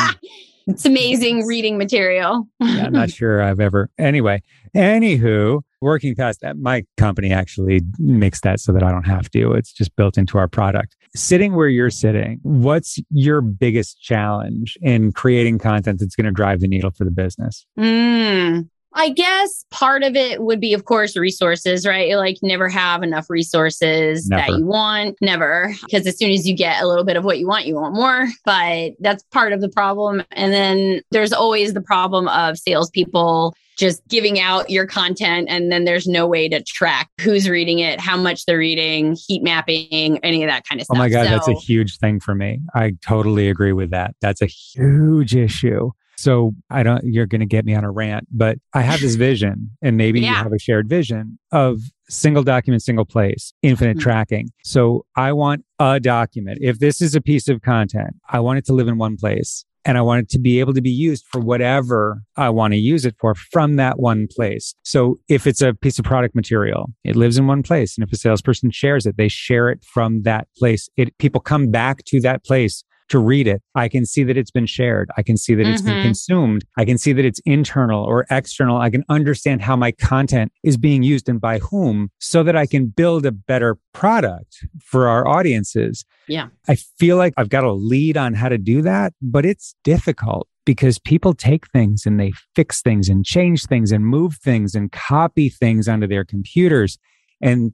it's 0.70 0.84
amazing 0.86 1.46
reading 1.46 1.78
material. 1.78 2.48
yeah, 2.60 2.86
I'm 2.86 2.92
not 2.92 3.10
sure 3.20 3.42
I've 3.42 3.60
ever. 3.60 3.90
Anyway, 3.98 4.42
anywho, 4.74 5.62
working 5.80 6.14
past 6.14 6.40
that, 6.40 6.58
my 6.58 6.84
company 6.96 7.32
actually 7.32 7.80
makes 7.98 8.40
that 8.42 8.60
so 8.60 8.72
that 8.72 8.82
I 8.82 8.90
don't 8.90 9.06
have 9.06 9.30
to. 9.30 9.52
It's 9.52 9.72
just 9.72 9.94
built 9.96 10.16
into 10.18 10.38
our 10.38 10.48
product. 10.48 10.96
Sitting 11.14 11.54
where 11.54 11.68
you're 11.68 11.90
sitting, 11.90 12.38
what's 12.42 12.98
your 13.10 13.40
biggest 13.40 14.00
challenge 14.00 14.78
in 14.80 15.12
creating 15.12 15.58
content 15.58 16.00
that's 16.00 16.14
going 16.14 16.26
to 16.26 16.30
drive 16.32 16.60
the 16.60 16.68
needle 16.68 16.90
for 16.90 17.04
the 17.04 17.10
business? 17.10 17.66
Mm, 17.78 18.68
I 18.94 19.10
guess 19.10 19.64
part 19.70 20.02
of 20.02 20.16
it 20.16 20.42
would 20.42 20.60
be, 20.60 20.74
of 20.74 20.84
course, 20.84 21.16
resources, 21.16 21.86
right? 21.86 22.08
You 22.08 22.16
like 22.16 22.38
never 22.42 22.68
have 22.68 23.02
enough 23.02 23.30
resources 23.30 24.28
never. 24.28 24.52
that 24.52 24.58
you 24.58 24.66
want, 24.66 25.16
never. 25.20 25.72
Because 25.82 26.06
as 26.06 26.18
soon 26.18 26.30
as 26.30 26.46
you 26.48 26.56
get 26.56 26.82
a 26.82 26.86
little 26.86 27.04
bit 27.04 27.16
of 27.16 27.24
what 27.24 27.38
you 27.38 27.46
want, 27.46 27.66
you 27.66 27.76
want 27.76 27.94
more. 27.94 28.28
But 28.44 28.92
that's 29.00 29.22
part 29.30 29.52
of 29.52 29.60
the 29.60 29.68
problem. 29.68 30.22
And 30.32 30.52
then 30.52 31.02
there's 31.10 31.32
always 31.32 31.72
the 31.72 31.80
problem 31.80 32.28
of 32.28 32.58
salespeople 32.58 33.54
just 33.80 34.06
giving 34.08 34.38
out 34.38 34.68
your 34.68 34.86
content 34.86 35.48
and 35.48 35.72
then 35.72 35.84
there's 35.84 36.06
no 36.06 36.26
way 36.26 36.48
to 36.50 36.62
track 36.64 37.08
who's 37.20 37.48
reading 37.48 37.78
it, 37.78 37.98
how 37.98 38.16
much 38.16 38.44
they're 38.44 38.58
reading, 38.58 39.16
heat 39.26 39.42
mapping, 39.42 40.18
any 40.18 40.42
of 40.44 40.50
that 40.50 40.68
kind 40.68 40.80
of 40.80 40.84
stuff. 40.84 40.96
Oh 40.96 40.98
my 40.98 41.08
God, 41.08 41.24
so, 41.24 41.30
that's 41.30 41.48
a 41.48 41.54
huge 41.54 41.96
thing 41.96 42.20
for 42.20 42.34
me. 42.34 42.60
I 42.74 42.92
totally 43.00 43.48
agree 43.48 43.72
with 43.72 43.90
that. 43.90 44.14
That's 44.20 44.42
a 44.42 44.46
huge 44.46 45.34
issue. 45.34 45.92
So 46.20 46.52
I 46.68 46.82
don't, 46.82 47.02
you're 47.04 47.26
going 47.26 47.40
to 47.40 47.46
get 47.46 47.64
me 47.64 47.74
on 47.74 47.82
a 47.82 47.90
rant, 47.90 48.28
but 48.30 48.58
I 48.74 48.82
have 48.82 49.00
this 49.00 49.14
vision 49.30 49.70
and 49.80 49.96
maybe 49.96 50.20
yeah. 50.20 50.28
you 50.28 50.34
have 50.36 50.52
a 50.52 50.58
shared 50.58 50.88
vision 50.88 51.38
of 51.50 51.80
single 52.10 52.42
document, 52.42 52.82
single 52.82 53.06
place, 53.06 53.54
infinite 53.62 53.96
mm-hmm. 53.96 54.02
tracking. 54.02 54.50
So 54.62 55.06
I 55.16 55.32
want 55.32 55.64
a 55.78 55.98
document. 55.98 56.58
If 56.60 56.78
this 56.78 57.00
is 57.00 57.14
a 57.14 57.22
piece 57.22 57.48
of 57.48 57.62
content, 57.62 58.16
I 58.28 58.40
want 58.40 58.58
it 58.58 58.66
to 58.66 58.74
live 58.74 58.86
in 58.86 58.98
one 58.98 59.16
place 59.16 59.64
and 59.86 59.96
I 59.96 60.02
want 60.02 60.24
it 60.24 60.28
to 60.30 60.38
be 60.38 60.60
able 60.60 60.74
to 60.74 60.82
be 60.82 60.90
used 60.90 61.24
for 61.30 61.40
whatever 61.40 62.22
I 62.36 62.50
want 62.50 62.74
to 62.74 62.78
use 62.78 63.06
it 63.06 63.16
for 63.18 63.34
from 63.34 63.76
that 63.76 63.98
one 63.98 64.28
place. 64.30 64.74
So 64.82 65.20
if 65.28 65.46
it's 65.46 65.62
a 65.62 65.72
piece 65.72 65.98
of 65.98 66.04
product 66.04 66.34
material, 66.34 66.90
it 67.02 67.16
lives 67.16 67.38
in 67.38 67.46
one 67.46 67.62
place. 67.62 67.96
And 67.96 68.06
if 68.06 68.12
a 68.12 68.16
salesperson 68.16 68.72
shares 68.72 69.06
it, 69.06 69.16
they 69.16 69.28
share 69.28 69.70
it 69.70 69.82
from 69.84 70.22
that 70.24 70.48
place. 70.58 70.90
It, 70.98 71.16
people 71.16 71.40
come 71.40 71.70
back 71.70 72.04
to 72.08 72.20
that 72.20 72.44
place 72.44 72.84
to 73.10 73.18
read 73.18 73.46
it. 73.46 73.62
I 73.74 73.88
can 73.88 74.06
see 74.06 74.24
that 74.24 74.36
it's 74.36 74.50
been 74.50 74.66
shared. 74.66 75.10
I 75.16 75.22
can 75.22 75.36
see 75.36 75.54
that 75.54 75.66
it's 75.66 75.82
been 75.82 75.98
Mhm. 75.98 76.02
consumed. 76.02 76.64
I 76.78 76.84
can 76.84 76.96
see 76.96 77.12
that 77.12 77.24
it's 77.24 77.40
internal 77.40 78.02
or 78.04 78.24
external. 78.30 78.78
I 78.78 78.88
can 78.90 79.04
understand 79.08 79.62
how 79.62 79.76
my 79.76 79.92
content 79.92 80.52
is 80.62 80.76
being 80.76 81.02
used 81.02 81.28
and 81.28 81.40
by 81.40 81.58
whom 81.58 82.10
so 82.18 82.42
that 82.42 82.56
I 82.56 82.66
can 82.66 82.86
build 82.86 83.26
a 83.26 83.32
better 83.32 83.76
product 83.92 84.64
for 84.82 85.08
our 85.08 85.26
audiences. 85.28 86.04
Yeah. 86.28 86.48
I 86.68 86.76
feel 86.76 87.16
like 87.16 87.34
I've 87.36 87.48
got 87.50 87.64
a 87.64 87.72
lead 87.72 88.16
on 88.16 88.34
how 88.34 88.48
to 88.48 88.58
do 88.58 88.80
that, 88.82 89.12
but 89.20 89.44
it's 89.44 89.74
difficult 89.84 90.48
because 90.64 90.98
people 90.98 91.34
take 91.34 91.66
things 91.72 92.06
and 92.06 92.20
they 92.20 92.32
fix 92.54 92.80
things 92.80 93.08
and 93.08 93.24
change 93.24 93.66
things 93.66 93.90
and 93.90 94.06
move 94.06 94.36
things 94.36 94.74
and 94.74 94.92
copy 94.92 95.48
things 95.48 95.88
onto 95.88 96.06
their 96.06 96.24
computers. 96.24 96.96
And 97.40 97.72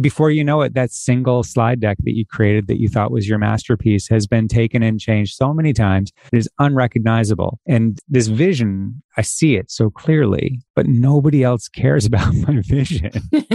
before 0.00 0.30
you 0.30 0.44
know 0.44 0.62
it, 0.62 0.74
that 0.74 0.90
single 0.90 1.42
slide 1.42 1.80
deck 1.80 1.98
that 2.04 2.16
you 2.16 2.24
created 2.26 2.66
that 2.66 2.80
you 2.80 2.88
thought 2.88 3.10
was 3.10 3.28
your 3.28 3.38
masterpiece 3.38 4.08
has 4.08 4.26
been 4.26 4.48
taken 4.48 4.82
and 4.82 4.98
changed 4.98 5.34
so 5.34 5.52
many 5.52 5.72
times. 5.72 6.12
It 6.32 6.38
is 6.38 6.48
unrecognizable. 6.58 7.60
And 7.66 7.98
this 8.08 8.28
vision, 8.28 9.02
I 9.16 9.22
see 9.22 9.56
it 9.56 9.70
so 9.70 9.90
clearly, 9.90 10.60
but 10.74 10.86
nobody 10.86 11.42
else 11.42 11.68
cares 11.68 12.06
about 12.06 12.32
my 12.34 12.60
vision. 12.62 13.10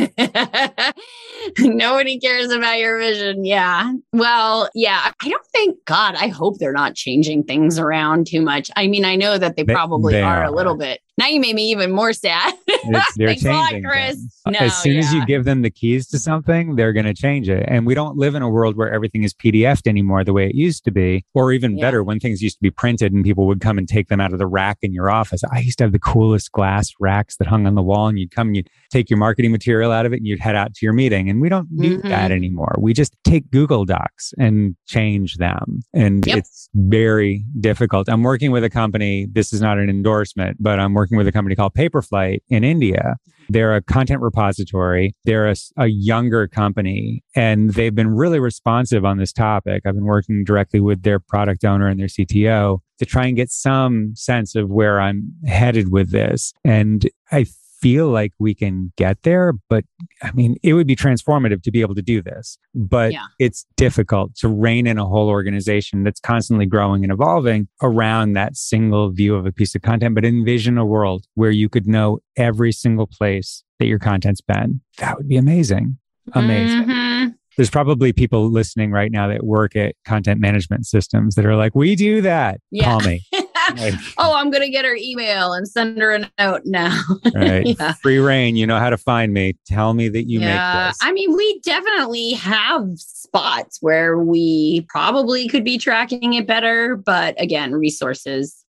Nobody 1.59 2.19
cares 2.19 2.51
about 2.51 2.77
your 2.77 2.99
vision. 2.99 3.45
Yeah. 3.45 3.93
Well, 4.11 4.69
yeah. 4.75 5.11
I 5.21 5.29
don't 5.29 5.45
think, 5.47 5.77
God, 5.85 6.15
I 6.15 6.27
hope 6.27 6.57
they're 6.59 6.73
not 6.73 6.95
changing 6.95 7.43
things 7.45 7.79
around 7.79 8.27
too 8.27 8.41
much. 8.41 8.69
I 8.75 8.87
mean, 8.87 9.05
I 9.05 9.15
know 9.15 9.37
that 9.37 9.55
they, 9.55 9.63
They- 9.63 9.73
probably 9.73 10.13
they 10.13 10.21
are, 10.21 10.39
are. 10.39 10.43
a 10.43 10.51
little 10.51 10.75
bit. 10.75 10.99
Now 11.17 11.27
you 11.27 11.39
made 11.39 11.55
me 11.55 11.71
even 11.71 11.91
more 11.91 12.13
sad. 12.13 12.53
It's, 12.89 13.15
they're 13.17 13.27
Thanks 13.29 13.43
a 13.43 13.51
lot, 13.51 13.71
changing. 13.71 13.89
Chris. 13.89 14.41
No, 14.47 14.59
as 14.59 14.77
soon 14.81 14.97
as 14.97 15.13
you 15.13 15.25
give 15.25 15.43
them 15.43 15.61
the 15.61 15.69
keys 15.69 16.07
to 16.09 16.19
something, 16.19 16.75
they're 16.77 16.93
going 16.93 17.05
to 17.05 17.13
change 17.13 17.49
it. 17.49 17.65
And 17.67 17.85
we 17.85 17.93
don't 17.95 18.15
live 18.17 18.33
in 18.33 18.41
a 18.41 18.49
world 18.49 18.77
where 18.77 18.89
everything 18.93 19.23
is 19.23 19.33
PDF'd 19.33 19.89
anymore 19.89 20.23
the 20.23 20.31
way 20.31 20.45
it 20.47 20.55
used 20.55 20.85
to 20.85 20.91
be, 20.91 21.25
or 21.33 21.51
even 21.51 21.77
Yeah. 21.77 21.85
better, 21.87 22.01
when 22.01 22.19
things 22.21 22.41
used 22.41 22.55
to 22.57 22.61
be 22.61 22.71
printed 22.71 23.11
and 23.11 23.25
people 23.25 23.45
would 23.47 23.59
come 23.59 23.77
and 23.77 23.89
take 23.89 24.07
them 24.07 24.21
out 24.21 24.31
of 24.31 24.39
the 24.39 24.47
rack 24.47 24.77
in 24.83 24.93
your 24.93 25.09
office. 25.09 25.41
I 25.51 25.59
used 25.59 25.77
to 25.79 25.83
have 25.83 25.91
the 25.91 25.99
coolest 25.99 26.51
glass 26.51 26.91
racks 26.99 27.37
that 27.37 27.47
hung 27.47 27.65
on 27.67 27.75
the 27.75 27.81
wall, 27.83 28.07
and 28.07 28.17
you'd 28.19 28.31
come 28.31 28.47
and 28.47 28.55
you'd 28.55 28.69
take 28.91 29.09
your 29.09 29.17
marketing 29.17 29.51
material 29.51 29.91
out 29.91 30.05
of 30.05 30.13
it 30.13 30.17
and 30.17 30.25
you'd 30.27 30.39
head 30.39 30.55
out 30.55 30.73
to 30.75 30.85
your 30.85 30.93
meeting. 30.93 31.29
And 31.29 31.41
we 31.41 31.49
don't 31.49 31.67
do 31.77 31.97
Mhm. 31.99 32.09
that 32.09 32.31
anymore. 32.31 32.75
We 32.79 32.93
just 32.93 33.15
take 33.23 33.49
Google 33.51 33.85
Docs 33.85 34.33
and 34.37 34.75
change 34.85 35.35
them. 35.37 35.81
And 35.93 36.25
Yep. 36.25 36.37
it's 36.37 36.69
very 36.75 37.43
difficult. 37.59 38.09
I'm 38.09 38.23
working 38.23 38.51
with 38.51 38.63
a 38.63 38.69
company, 38.69 39.27
this 39.31 39.53
is 39.53 39.61
not 39.61 39.77
an 39.77 39.89
endorsement, 39.89 40.57
but 40.59 40.79
I'm 40.79 40.93
working 40.93 41.17
with 41.17 41.27
a 41.27 41.31
company 41.31 41.55
called 41.55 41.73
Paperflite 41.73 42.39
in 42.49 42.63
India. 42.63 43.17
They're 43.49 43.75
a 43.75 43.81
content 43.81 44.21
repository. 44.21 45.15
They're 45.25 45.53
a 45.77 45.87
younger 45.87 46.47
company 46.47 47.23
and 47.35 47.73
they've 47.73 47.95
been 47.95 48.15
really 48.15 48.39
responsive 48.39 49.05
on 49.05 49.17
this 49.17 49.31
topic. 49.31 49.83
I've 49.85 49.95
been 49.95 50.05
working 50.05 50.43
directly 50.43 50.79
with 50.79 51.03
their 51.03 51.19
product 51.19 51.63
owner 51.63 51.87
and 51.87 51.99
their 51.99 52.07
CTO 52.07 52.79
to 52.99 53.05
try 53.05 53.25
and 53.27 53.35
get 53.35 53.51
some 53.51 54.15
sense 54.15 54.55
of 54.55 54.69
where 54.69 54.99
I'm 54.99 55.33
headed 55.45 55.91
with 55.91 56.11
this. 56.11 56.53
And 56.63 57.07
I 57.31 57.45
feel 57.81 58.09
like 58.09 58.33
we 58.39 58.53
can 58.55 58.91
get 58.97 59.21
there, 59.23 59.53
but 59.69 59.83
I 60.23 60.31
mean, 60.31 60.55
it 60.63 60.73
would 60.73 60.87
be 60.87 60.95
transformative 60.95 61.61
to 61.63 61.71
be 61.71 61.81
able 61.81 61.95
to 61.95 62.01
do 62.01 62.21
this, 62.21 62.57
but 62.73 63.11
Yeah. 63.11 63.25
it's 63.39 63.65
difficult 63.77 64.35
to 64.37 64.47
rein 64.49 64.87
in 64.87 64.97
a 64.97 65.05
whole 65.05 65.29
organization 65.29 66.03
that's 66.03 66.19
constantly 66.19 66.65
growing 66.65 67.03
and 67.03 67.11
evolving 67.11 67.67
around 67.81 68.33
that 68.33 68.55
single 68.55 69.11
view 69.11 69.35
of 69.35 69.45
a 69.45 69.51
piece 69.51 69.75
of 69.75 69.81
content. 69.81 70.15
But 70.15 70.25
envision 70.25 70.77
a 70.77 70.85
world 70.85 71.25
where 71.35 71.51
you 71.51 71.69
could 71.69 71.87
know 71.87 72.19
every 72.35 72.71
single 72.71 73.07
place 73.07 73.63
that 73.79 73.85
your 73.87 73.99
content's 73.99 74.41
been. 74.41 74.81
That 74.97 75.17
would 75.17 75.27
be 75.27 75.37
amazing. 75.37 75.97
Amazing. 76.33 76.83
Mhm. 76.85 77.35
There's 77.57 77.69
probably 77.69 78.11
people 78.13 78.49
listening 78.51 78.91
right 78.91 79.11
now 79.11 79.27
that 79.29 79.43
work 79.43 79.75
at 79.75 79.95
content 80.05 80.39
management 80.39 80.85
systems 80.85 81.35
that 81.35 81.45
are 81.45 81.55
like, 81.55 81.73
we 81.75 81.95
do 81.95 82.21
that. 82.21 82.59
Yeah. 82.71 82.83
Call 82.85 83.01
me. 83.01 83.23
Like, 83.75 83.93
oh, 84.17 84.35
I'm 84.35 84.49
going 84.49 84.63
to 84.63 84.69
get 84.69 84.85
her 84.85 84.95
email 84.95 85.53
and 85.53 85.67
send 85.67 85.99
her 85.99 86.11
a 86.11 86.31
note 86.39 86.61
now. 86.65 87.01
right. 87.33 87.65
yeah. 87.79 87.93
Free 87.93 88.19
reign. 88.19 88.55
You 88.55 88.67
know 88.67 88.79
how 88.79 88.89
to 88.89 88.97
find 88.97 89.33
me. 89.33 89.55
Tell 89.65 89.93
me 89.93 90.09
that 90.09 90.23
you 90.23 90.39
yeah. 90.39 90.85
make 90.85 90.91
this. 90.91 90.99
I 91.01 91.11
mean, 91.11 91.35
we 91.35 91.59
definitely 91.59 92.33
have 92.33 92.87
spots 92.95 93.79
where 93.81 94.17
we 94.17 94.85
probably 94.89 95.47
could 95.47 95.63
be 95.63 95.77
tracking 95.77 96.33
it 96.33 96.47
better, 96.47 96.95
but 96.95 97.39
again, 97.41 97.73
resources. 97.73 98.63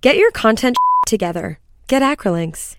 Get 0.00 0.16
your 0.16 0.30
content 0.30 0.76
together. 1.06 1.58
Get 1.88 2.02
Acrolinx. 2.02 2.76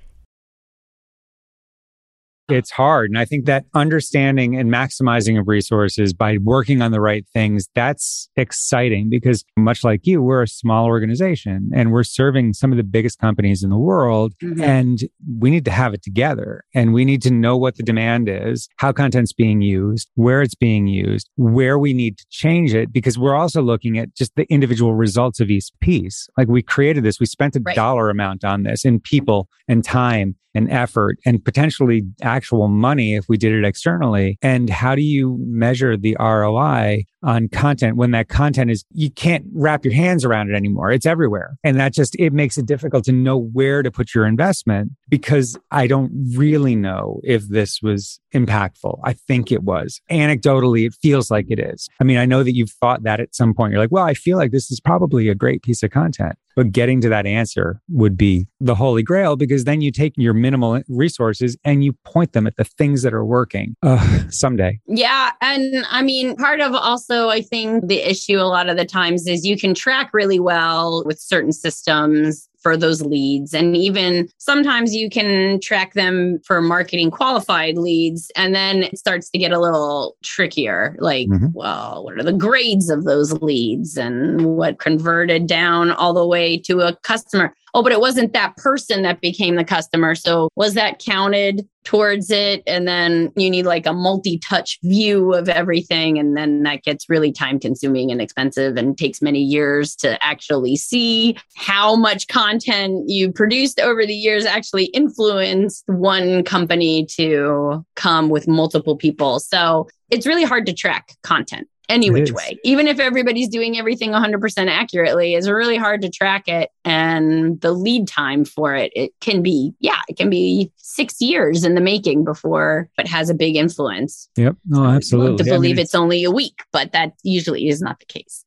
It's 2.49 2.71
hard. 2.71 3.09
And 3.09 3.17
I 3.17 3.25
think 3.25 3.45
that 3.45 3.65
understanding 3.73 4.55
and 4.55 4.69
maximizing 4.71 5.39
of 5.39 5.47
resources 5.47 6.13
by 6.13 6.37
working 6.37 6.81
on 6.81 6.91
the 6.91 7.01
right 7.01 7.25
things, 7.33 7.67
that's 7.75 8.29
exciting 8.35 9.09
because 9.09 9.43
much 9.57 9.83
like 9.83 10.05
you, 10.07 10.21
we're 10.21 10.43
a 10.43 10.47
small 10.47 10.85
organization 10.85 11.69
and 11.75 11.91
we're 11.91 12.03
serving 12.03 12.53
some 12.53 12.71
of 12.71 12.77
the 12.77 12.83
biggest 12.83 13.19
companies 13.19 13.63
in 13.63 13.69
the 13.69 13.77
world. 13.77 14.33
Mhm. 14.41 14.61
And 14.61 14.99
we 15.39 15.49
need 15.49 15.65
to 15.65 15.71
have 15.71 15.93
it 15.93 16.01
together 16.03 16.63
and 16.73 16.93
we 16.93 17.05
need 17.05 17.21
to 17.23 17.31
know 17.31 17.57
what 17.57 17.75
the 17.75 17.83
demand 17.83 18.29
is, 18.29 18.67
how 18.77 18.91
content's 18.91 19.33
being 19.33 19.61
used, 19.61 20.09
where 20.15 20.41
it's 20.41 20.55
being 20.55 20.87
used, 20.87 21.29
where 21.35 21.77
we 21.77 21.93
need 21.93 22.17
to 22.17 22.25
change 22.29 22.73
it, 22.73 22.91
because 22.93 23.17
we're 23.17 23.35
also 23.35 23.61
looking 23.61 23.97
at 23.97 24.15
just 24.15 24.35
the 24.35 24.45
individual 24.49 24.93
results 24.95 25.39
of 25.39 25.49
each 25.49 25.69
piece. 25.81 26.27
Like 26.37 26.47
we 26.47 26.61
created 26.61 27.03
this, 27.03 27.19
we 27.19 27.25
spent 27.25 27.55
a 27.55 27.61
Right. 27.65 27.75
dollar 27.75 28.09
amount 28.09 28.45
on 28.45 28.63
this 28.63 28.85
in 28.85 28.99
people 28.99 29.49
and 29.67 29.83
time 29.83 30.35
and 30.55 30.71
effort 30.71 31.17
and 31.25 31.43
potentially 31.43 32.03
actual 32.37 32.67
money 32.67 33.15
if 33.15 33.27
we 33.27 33.37
did 33.37 33.51
it 33.51 33.65
externally. 33.65 34.37
And 34.41 34.69
how 34.69 34.93
do 34.95 35.01
you 35.01 35.37
measure 35.41 35.97
the 35.97 36.15
ROI 36.19 37.05
on 37.23 37.47
content 37.49 37.97
when 37.97 38.11
that 38.11 38.29
content 38.29 38.71
is, 38.71 38.85
you 38.91 39.09
can't 39.09 39.45
wrap 39.53 39.83
your 39.83 39.93
hands 39.93 40.23
around 40.23 40.49
it 40.49 40.55
anymore. 40.55 40.91
It's 40.91 41.05
everywhere. 41.05 41.57
And 41.63 41.79
that 41.79 41.93
just, 41.93 42.15
it 42.19 42.33
makes 42.33 42.57
it 42.57 42.65
difficult 42.65 43.05
to 43.05 43.11
know 43.11 43.37
where 43.37 43.83
to 43.83 43.91
put 43.91 44.13
your 44.13 44.25
investment 44.25 44.91
because 45.09 45.57
I 45.71 45.87
don't 45.87 46.11
really 46.35 46.75
know 46.75 47.19
if 47.23 47.47
this 47.47 47.81
was 47.81 48.19
impactful. 48.33 48.99
I 49.03 49.13
think 49.13 49.51
it 49.51 49.63
was. 49.63 50.01
Anecdotally, 50.11 50.85
it 50.85 50.93
feels 51.01 51.31
like 51.31 51.47
it 51.49 51.59
is. 51.59 51.87
I 51.99 52.03
mean, 52.03 52.17
I 52.17 52.25
know 52.25 52.43
that 52.43 52.55
you've 52.55 52.71
thought 52.71 53.03
that 53.03 53.19
at 53.19 53.35
some 53.35 53.53
point. 53.53 53.71
You're 53.71 53.81
like, 53.81 53.91
well, 53.91 54.05
I 54.05 54.13
feel 54.13 54.37
like 54.37 54.51
this 54.51 54.69
is 54.69 54.79
probably 54.79 55.29
a 55.29 55.35
great 55.35 55.63
piece 55.63 55.83
of 55.83 55.91
content. 55.91 56.37
But 56.55 56.71
getting 56.71 57.01
to 57.01 57.09
that 57.09 57.27
answer 57.27 57.81
would 57.87 58.17
be 58.17 58.47
the 58.59 58.73
holy 58.73 59.03
grail 59.03 59.35
because 59.35 59.65
then 59.65 59.79
you 59.81 59.91
take 59.91 60.13
your 60.17 60.33
minimal 60.33 60.81
resources 60.87 61.55
and 61.63 61.83
you 61.83 61.93
point 62.03 62.33
them 62.33 62.47
at 62.47 62.55
the 62.55 62.63
things 62.63 63.03
that 63.03 63.13
are 63.13 63.23
working. 63.23 63.75
Uh, 63.83 64.27
someday. 64.29 64.79
Yeah. 64.87 65.33
And 65.39 65.85
I 65.89 66.01
mean, 66.01 66.35
part 66.35 66.59
of 66.59 66.73
also, 66.73 67.06
I 67.29 67.41
think 67.41 67.87
the 67.87 67.99
issue 68.09 68.37
a 68.37 68.43
lot 68.49 68.69
of 68.69 68.77
the 68.77 68.85
times 68.85 69.27
is 69.27 69.45
you 69.45 69.57
can 69.57 69.73
track 69.73 70.11
really 70.13 70.39
well 70.39 71.03
with 71.05 71.19
certain 71.19 71.51
systems 71.51 72.47
for 72.61 72.75
those 72.75 73.01
leads. 73.01 73.53
And 73.53 73.77
even 73.77 74.27
sometimes 74.39 74.93
you 74.93 75.09
can 75.09 75.59
track 75.61 75.93
them 75.93 76.39
for 76.45 76.61
marketing 76.61 77.11
qualified 77.11 77.77
leads. 77.77 78.31
And 78.35 78.53
then 78.53 78.83
it 78.83 78.97
starts 78.97 79.29
to 79.29 79.37
get 79.37 79.51
a 79.51 79.59
little 79.59 80.17
trickier. 80.23 80.97
Like, 80.99 81.27
Mhm. 81.29 81.51
well, 81.53 82.03
what 82.03 82.15
are 82.17 82.23
the 82.23 82.33
grades 82.33 82.89
of 82.89 83.05
those 83.05 83.31
leads 83.41 83.95
and 83.97 84.57
what 84.57 84.79
converted 84.79 85.47
down 85.47 85.91
all 85.91 86.13
the 86.13 86.27
way 86.27 86.57
to 86.59 86.81
a 86.81 86.95
customer? 87.03 87.53
Oh, 87.73 87.83
but 87.83 87.91
it 87.91 87.99
wasn't 87.99 88.33
that 88.33 88.55
person 88.57 89.01
that 89.03 89.21
became 89.21 89.55
the 89.55 89.63
customer. 89.63 90.15
So 90.15 90.49
was 90.55 90.73
that 90.75 90.99
counted 90.99 91.67
towards 91.83 92.31
it? 92.31 92.63
And 92.65 92.87
then 92.87 93.31
you 93.35 93.49
need 93.49 93.65
like 93.65 93.85
a 93.85 93.93
multi 93.93 94.39
touch 94.39 94.79
view 94.83 95.33
of 95.33 95.47
everything. 95.47 96.17
And 96.17 96.35
then 96.35 96.63
that 96.63 96.83
gets 96.83 97.09
really 97.09 97.31
time 97.31 97.59
consuming 97.59 98.11
and 98.11 98.21
expensive 98.21 98.77
and 98.77 98.97
takes 98.97 99.21
many 99.21 99.41
years 99.41 99.95
to 99.97 100.21
actually 100.25 100.75
see 100.75 101.37
how 101.55 101.95
much 101.95 102.27
content 102.27 103.09
you 103.09 103.31
produced 103.31 103.79
over 103.79 104.05
the 104.05 104.15
years 104.15 104.45
actually 104.45 104.85
influenced 104.85 105.83
one 105.87 106.43
company 106.43 107.05
to 107.17 107.85
come 107.95 108.29
with 108.29 108.47
multiple 108.47 108.95
people. 108.95 109.39
So 109.39 109.87
it's 110.09 110.25
really 110.25 110.43
hard 110.45 110.65
to 110.67 110.73
track 110.73 111.13
content 111.23 111.67
any 111.89 112.07
It 112.07 112.11
which 112.13 112.29
is. 112.29 112.33
way. 112.33 112.57
Even 112.63 112.87
if 112.87 112.99
everybody's 112.99 113.47
doing 113.47 113.77
everything 113.77 114.11
100% 114.11 114.67
accurately, 114.67 115.35
it's 115.35 115.47
really 115.47 115.77
hard 115.77 116.01
to 116.01 116.09
track 116.09 116.47
it. 116.47 116.69
And 116.85 117.59
the 117.61 117.71
lead 117.71 118.07
time 118.07 118.45
for 118.45 118.75
it, 118.75 118.91
it 118.95 119.11
can 119.21 119.41
be, 119.41 119.73
yeah, 119.79 120.01
it 120.09 120.17
can 120.17 120.29
be 120.29 120.71
six 120.77 121.21
years 121.21 121.63
in 121.63 121.75
the 121.75 121.81
making 121.81 122.23
before 122.23 122.89
it 122.97 123.07
has 123.07 123.29
a 123.29 123.33
big 123.33 123.55
influence. 123.55 124.29
Yep. 124.37 124.55
No, 124.67 124.85
absolutely. 124.85 125.37
To 125.37 125.43
I 125.43 125.45
mean, 125.45 125.53
believe 125.61 125.79
it's 125.79 125.95
only 125.95 126.23
a 126.23 126.31
week, 126.31 126.63
but 126.71 126.91
that 126.93 127.13
usually 127.23 127.67
is 127.67 127.81
not 127.81 127.99
the 127.99 128.05
case. 128.05 128.43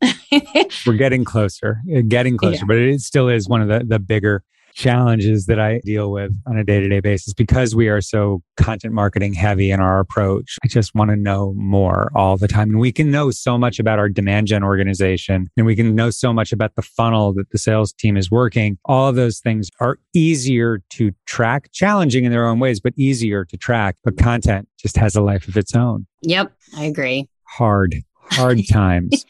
we're 0.86 0.94
getting 0.96 1.24
closer, 1.24 1.80
uh, 1.96 2.00
getting 2.06 2.36
closer, 2.36 2.56
Yeah. 2.56 2.64
but 2.66 2.76
it 2.76 3.00
still 3.00 3.28
is 3.28 3.48
one 3.48 3.62
of 3.62 3.68
the, 3.68 3.84
the 3.86 3.98
bigger 3.98 4.42
challenges 4.74 5.46
that 5.46 5.58
I 5.58 5.80
deal 5.84 6.10
with 6.10 6.32
on 6.46 6.56
a 6.56 6.64
day 6.64 6.80
to 6.80 6.88
day 6.88 7.00
basis 7.00 7.34
because 7.34 7.74
we 7.74 7.88
are 7.88 8.00
so 8.00 8.42
content 8.56 8.94
marketing 8.94 9.34
heavy 9.34 9.70
in 9.70 9.80
our 9.80 10.00
approach. 10.00 10.56
I 10.64 10.68
just 10.68 10.94
want 10.94 11.10
to 11.10 11.16
know 11.16 11.52
more 11.56 12.10
all 12.14 12.36
the 12.36 12.48
time. 12.48 12.70
And 12.70 12.78
we 12.80 12.92
can 12.92 13.10
know 13.10 13.30
so 13.30 13.58
much 13.58 13.78
about 13.78 13.98
our 13.98 14.08
demand 14.08 14.46
gen 14.48 14.62
organization 14.62 15.50
and 15.56 15.66
we 15.66 15.76
can 15.76 15.94
know 15.94 16.10
so 16.10 16.32
much 16.32 16.52
about 16.52 16.74
the 16.76 16.82
funnel 16.82 17.32
that 17.34 17.50
the 17.50 17.58
sales 17.58 17.92
team 17.92 18.16
is 18.16 18.30
working. 18.30 18.78
All 18.84 19.08
of 19.08 19.16
those 19.16 19.40
things 19.40 19.68
are 19.80 19.98
easier 20.14 20.82
to 20.90 21.12
track, 21.26 21.70
challenging 21.72 22.24
in 22.24 22.30
their 22.32 22.46
own 22.46 22.58
ways, 22.58 22.80
but 22.80 22.92
easier 22.96 23.44
to 23.46 23.56
track. 23.56 23.96
But 24.04 24.18
content 24.18 24.68
just 24.78 24.96
has 24.96 25.14
a 25.16 25.20
life 25.22 25.48
of 25.48 25.56
its 25.56 25.74
own. 25.74 26.06
yep, 26.22 26.52
I 26.76 26.84
agree. 26.84 27.28
Hard, 27.44 27.96
hard 28.14 28.60
times. 28.70 29.24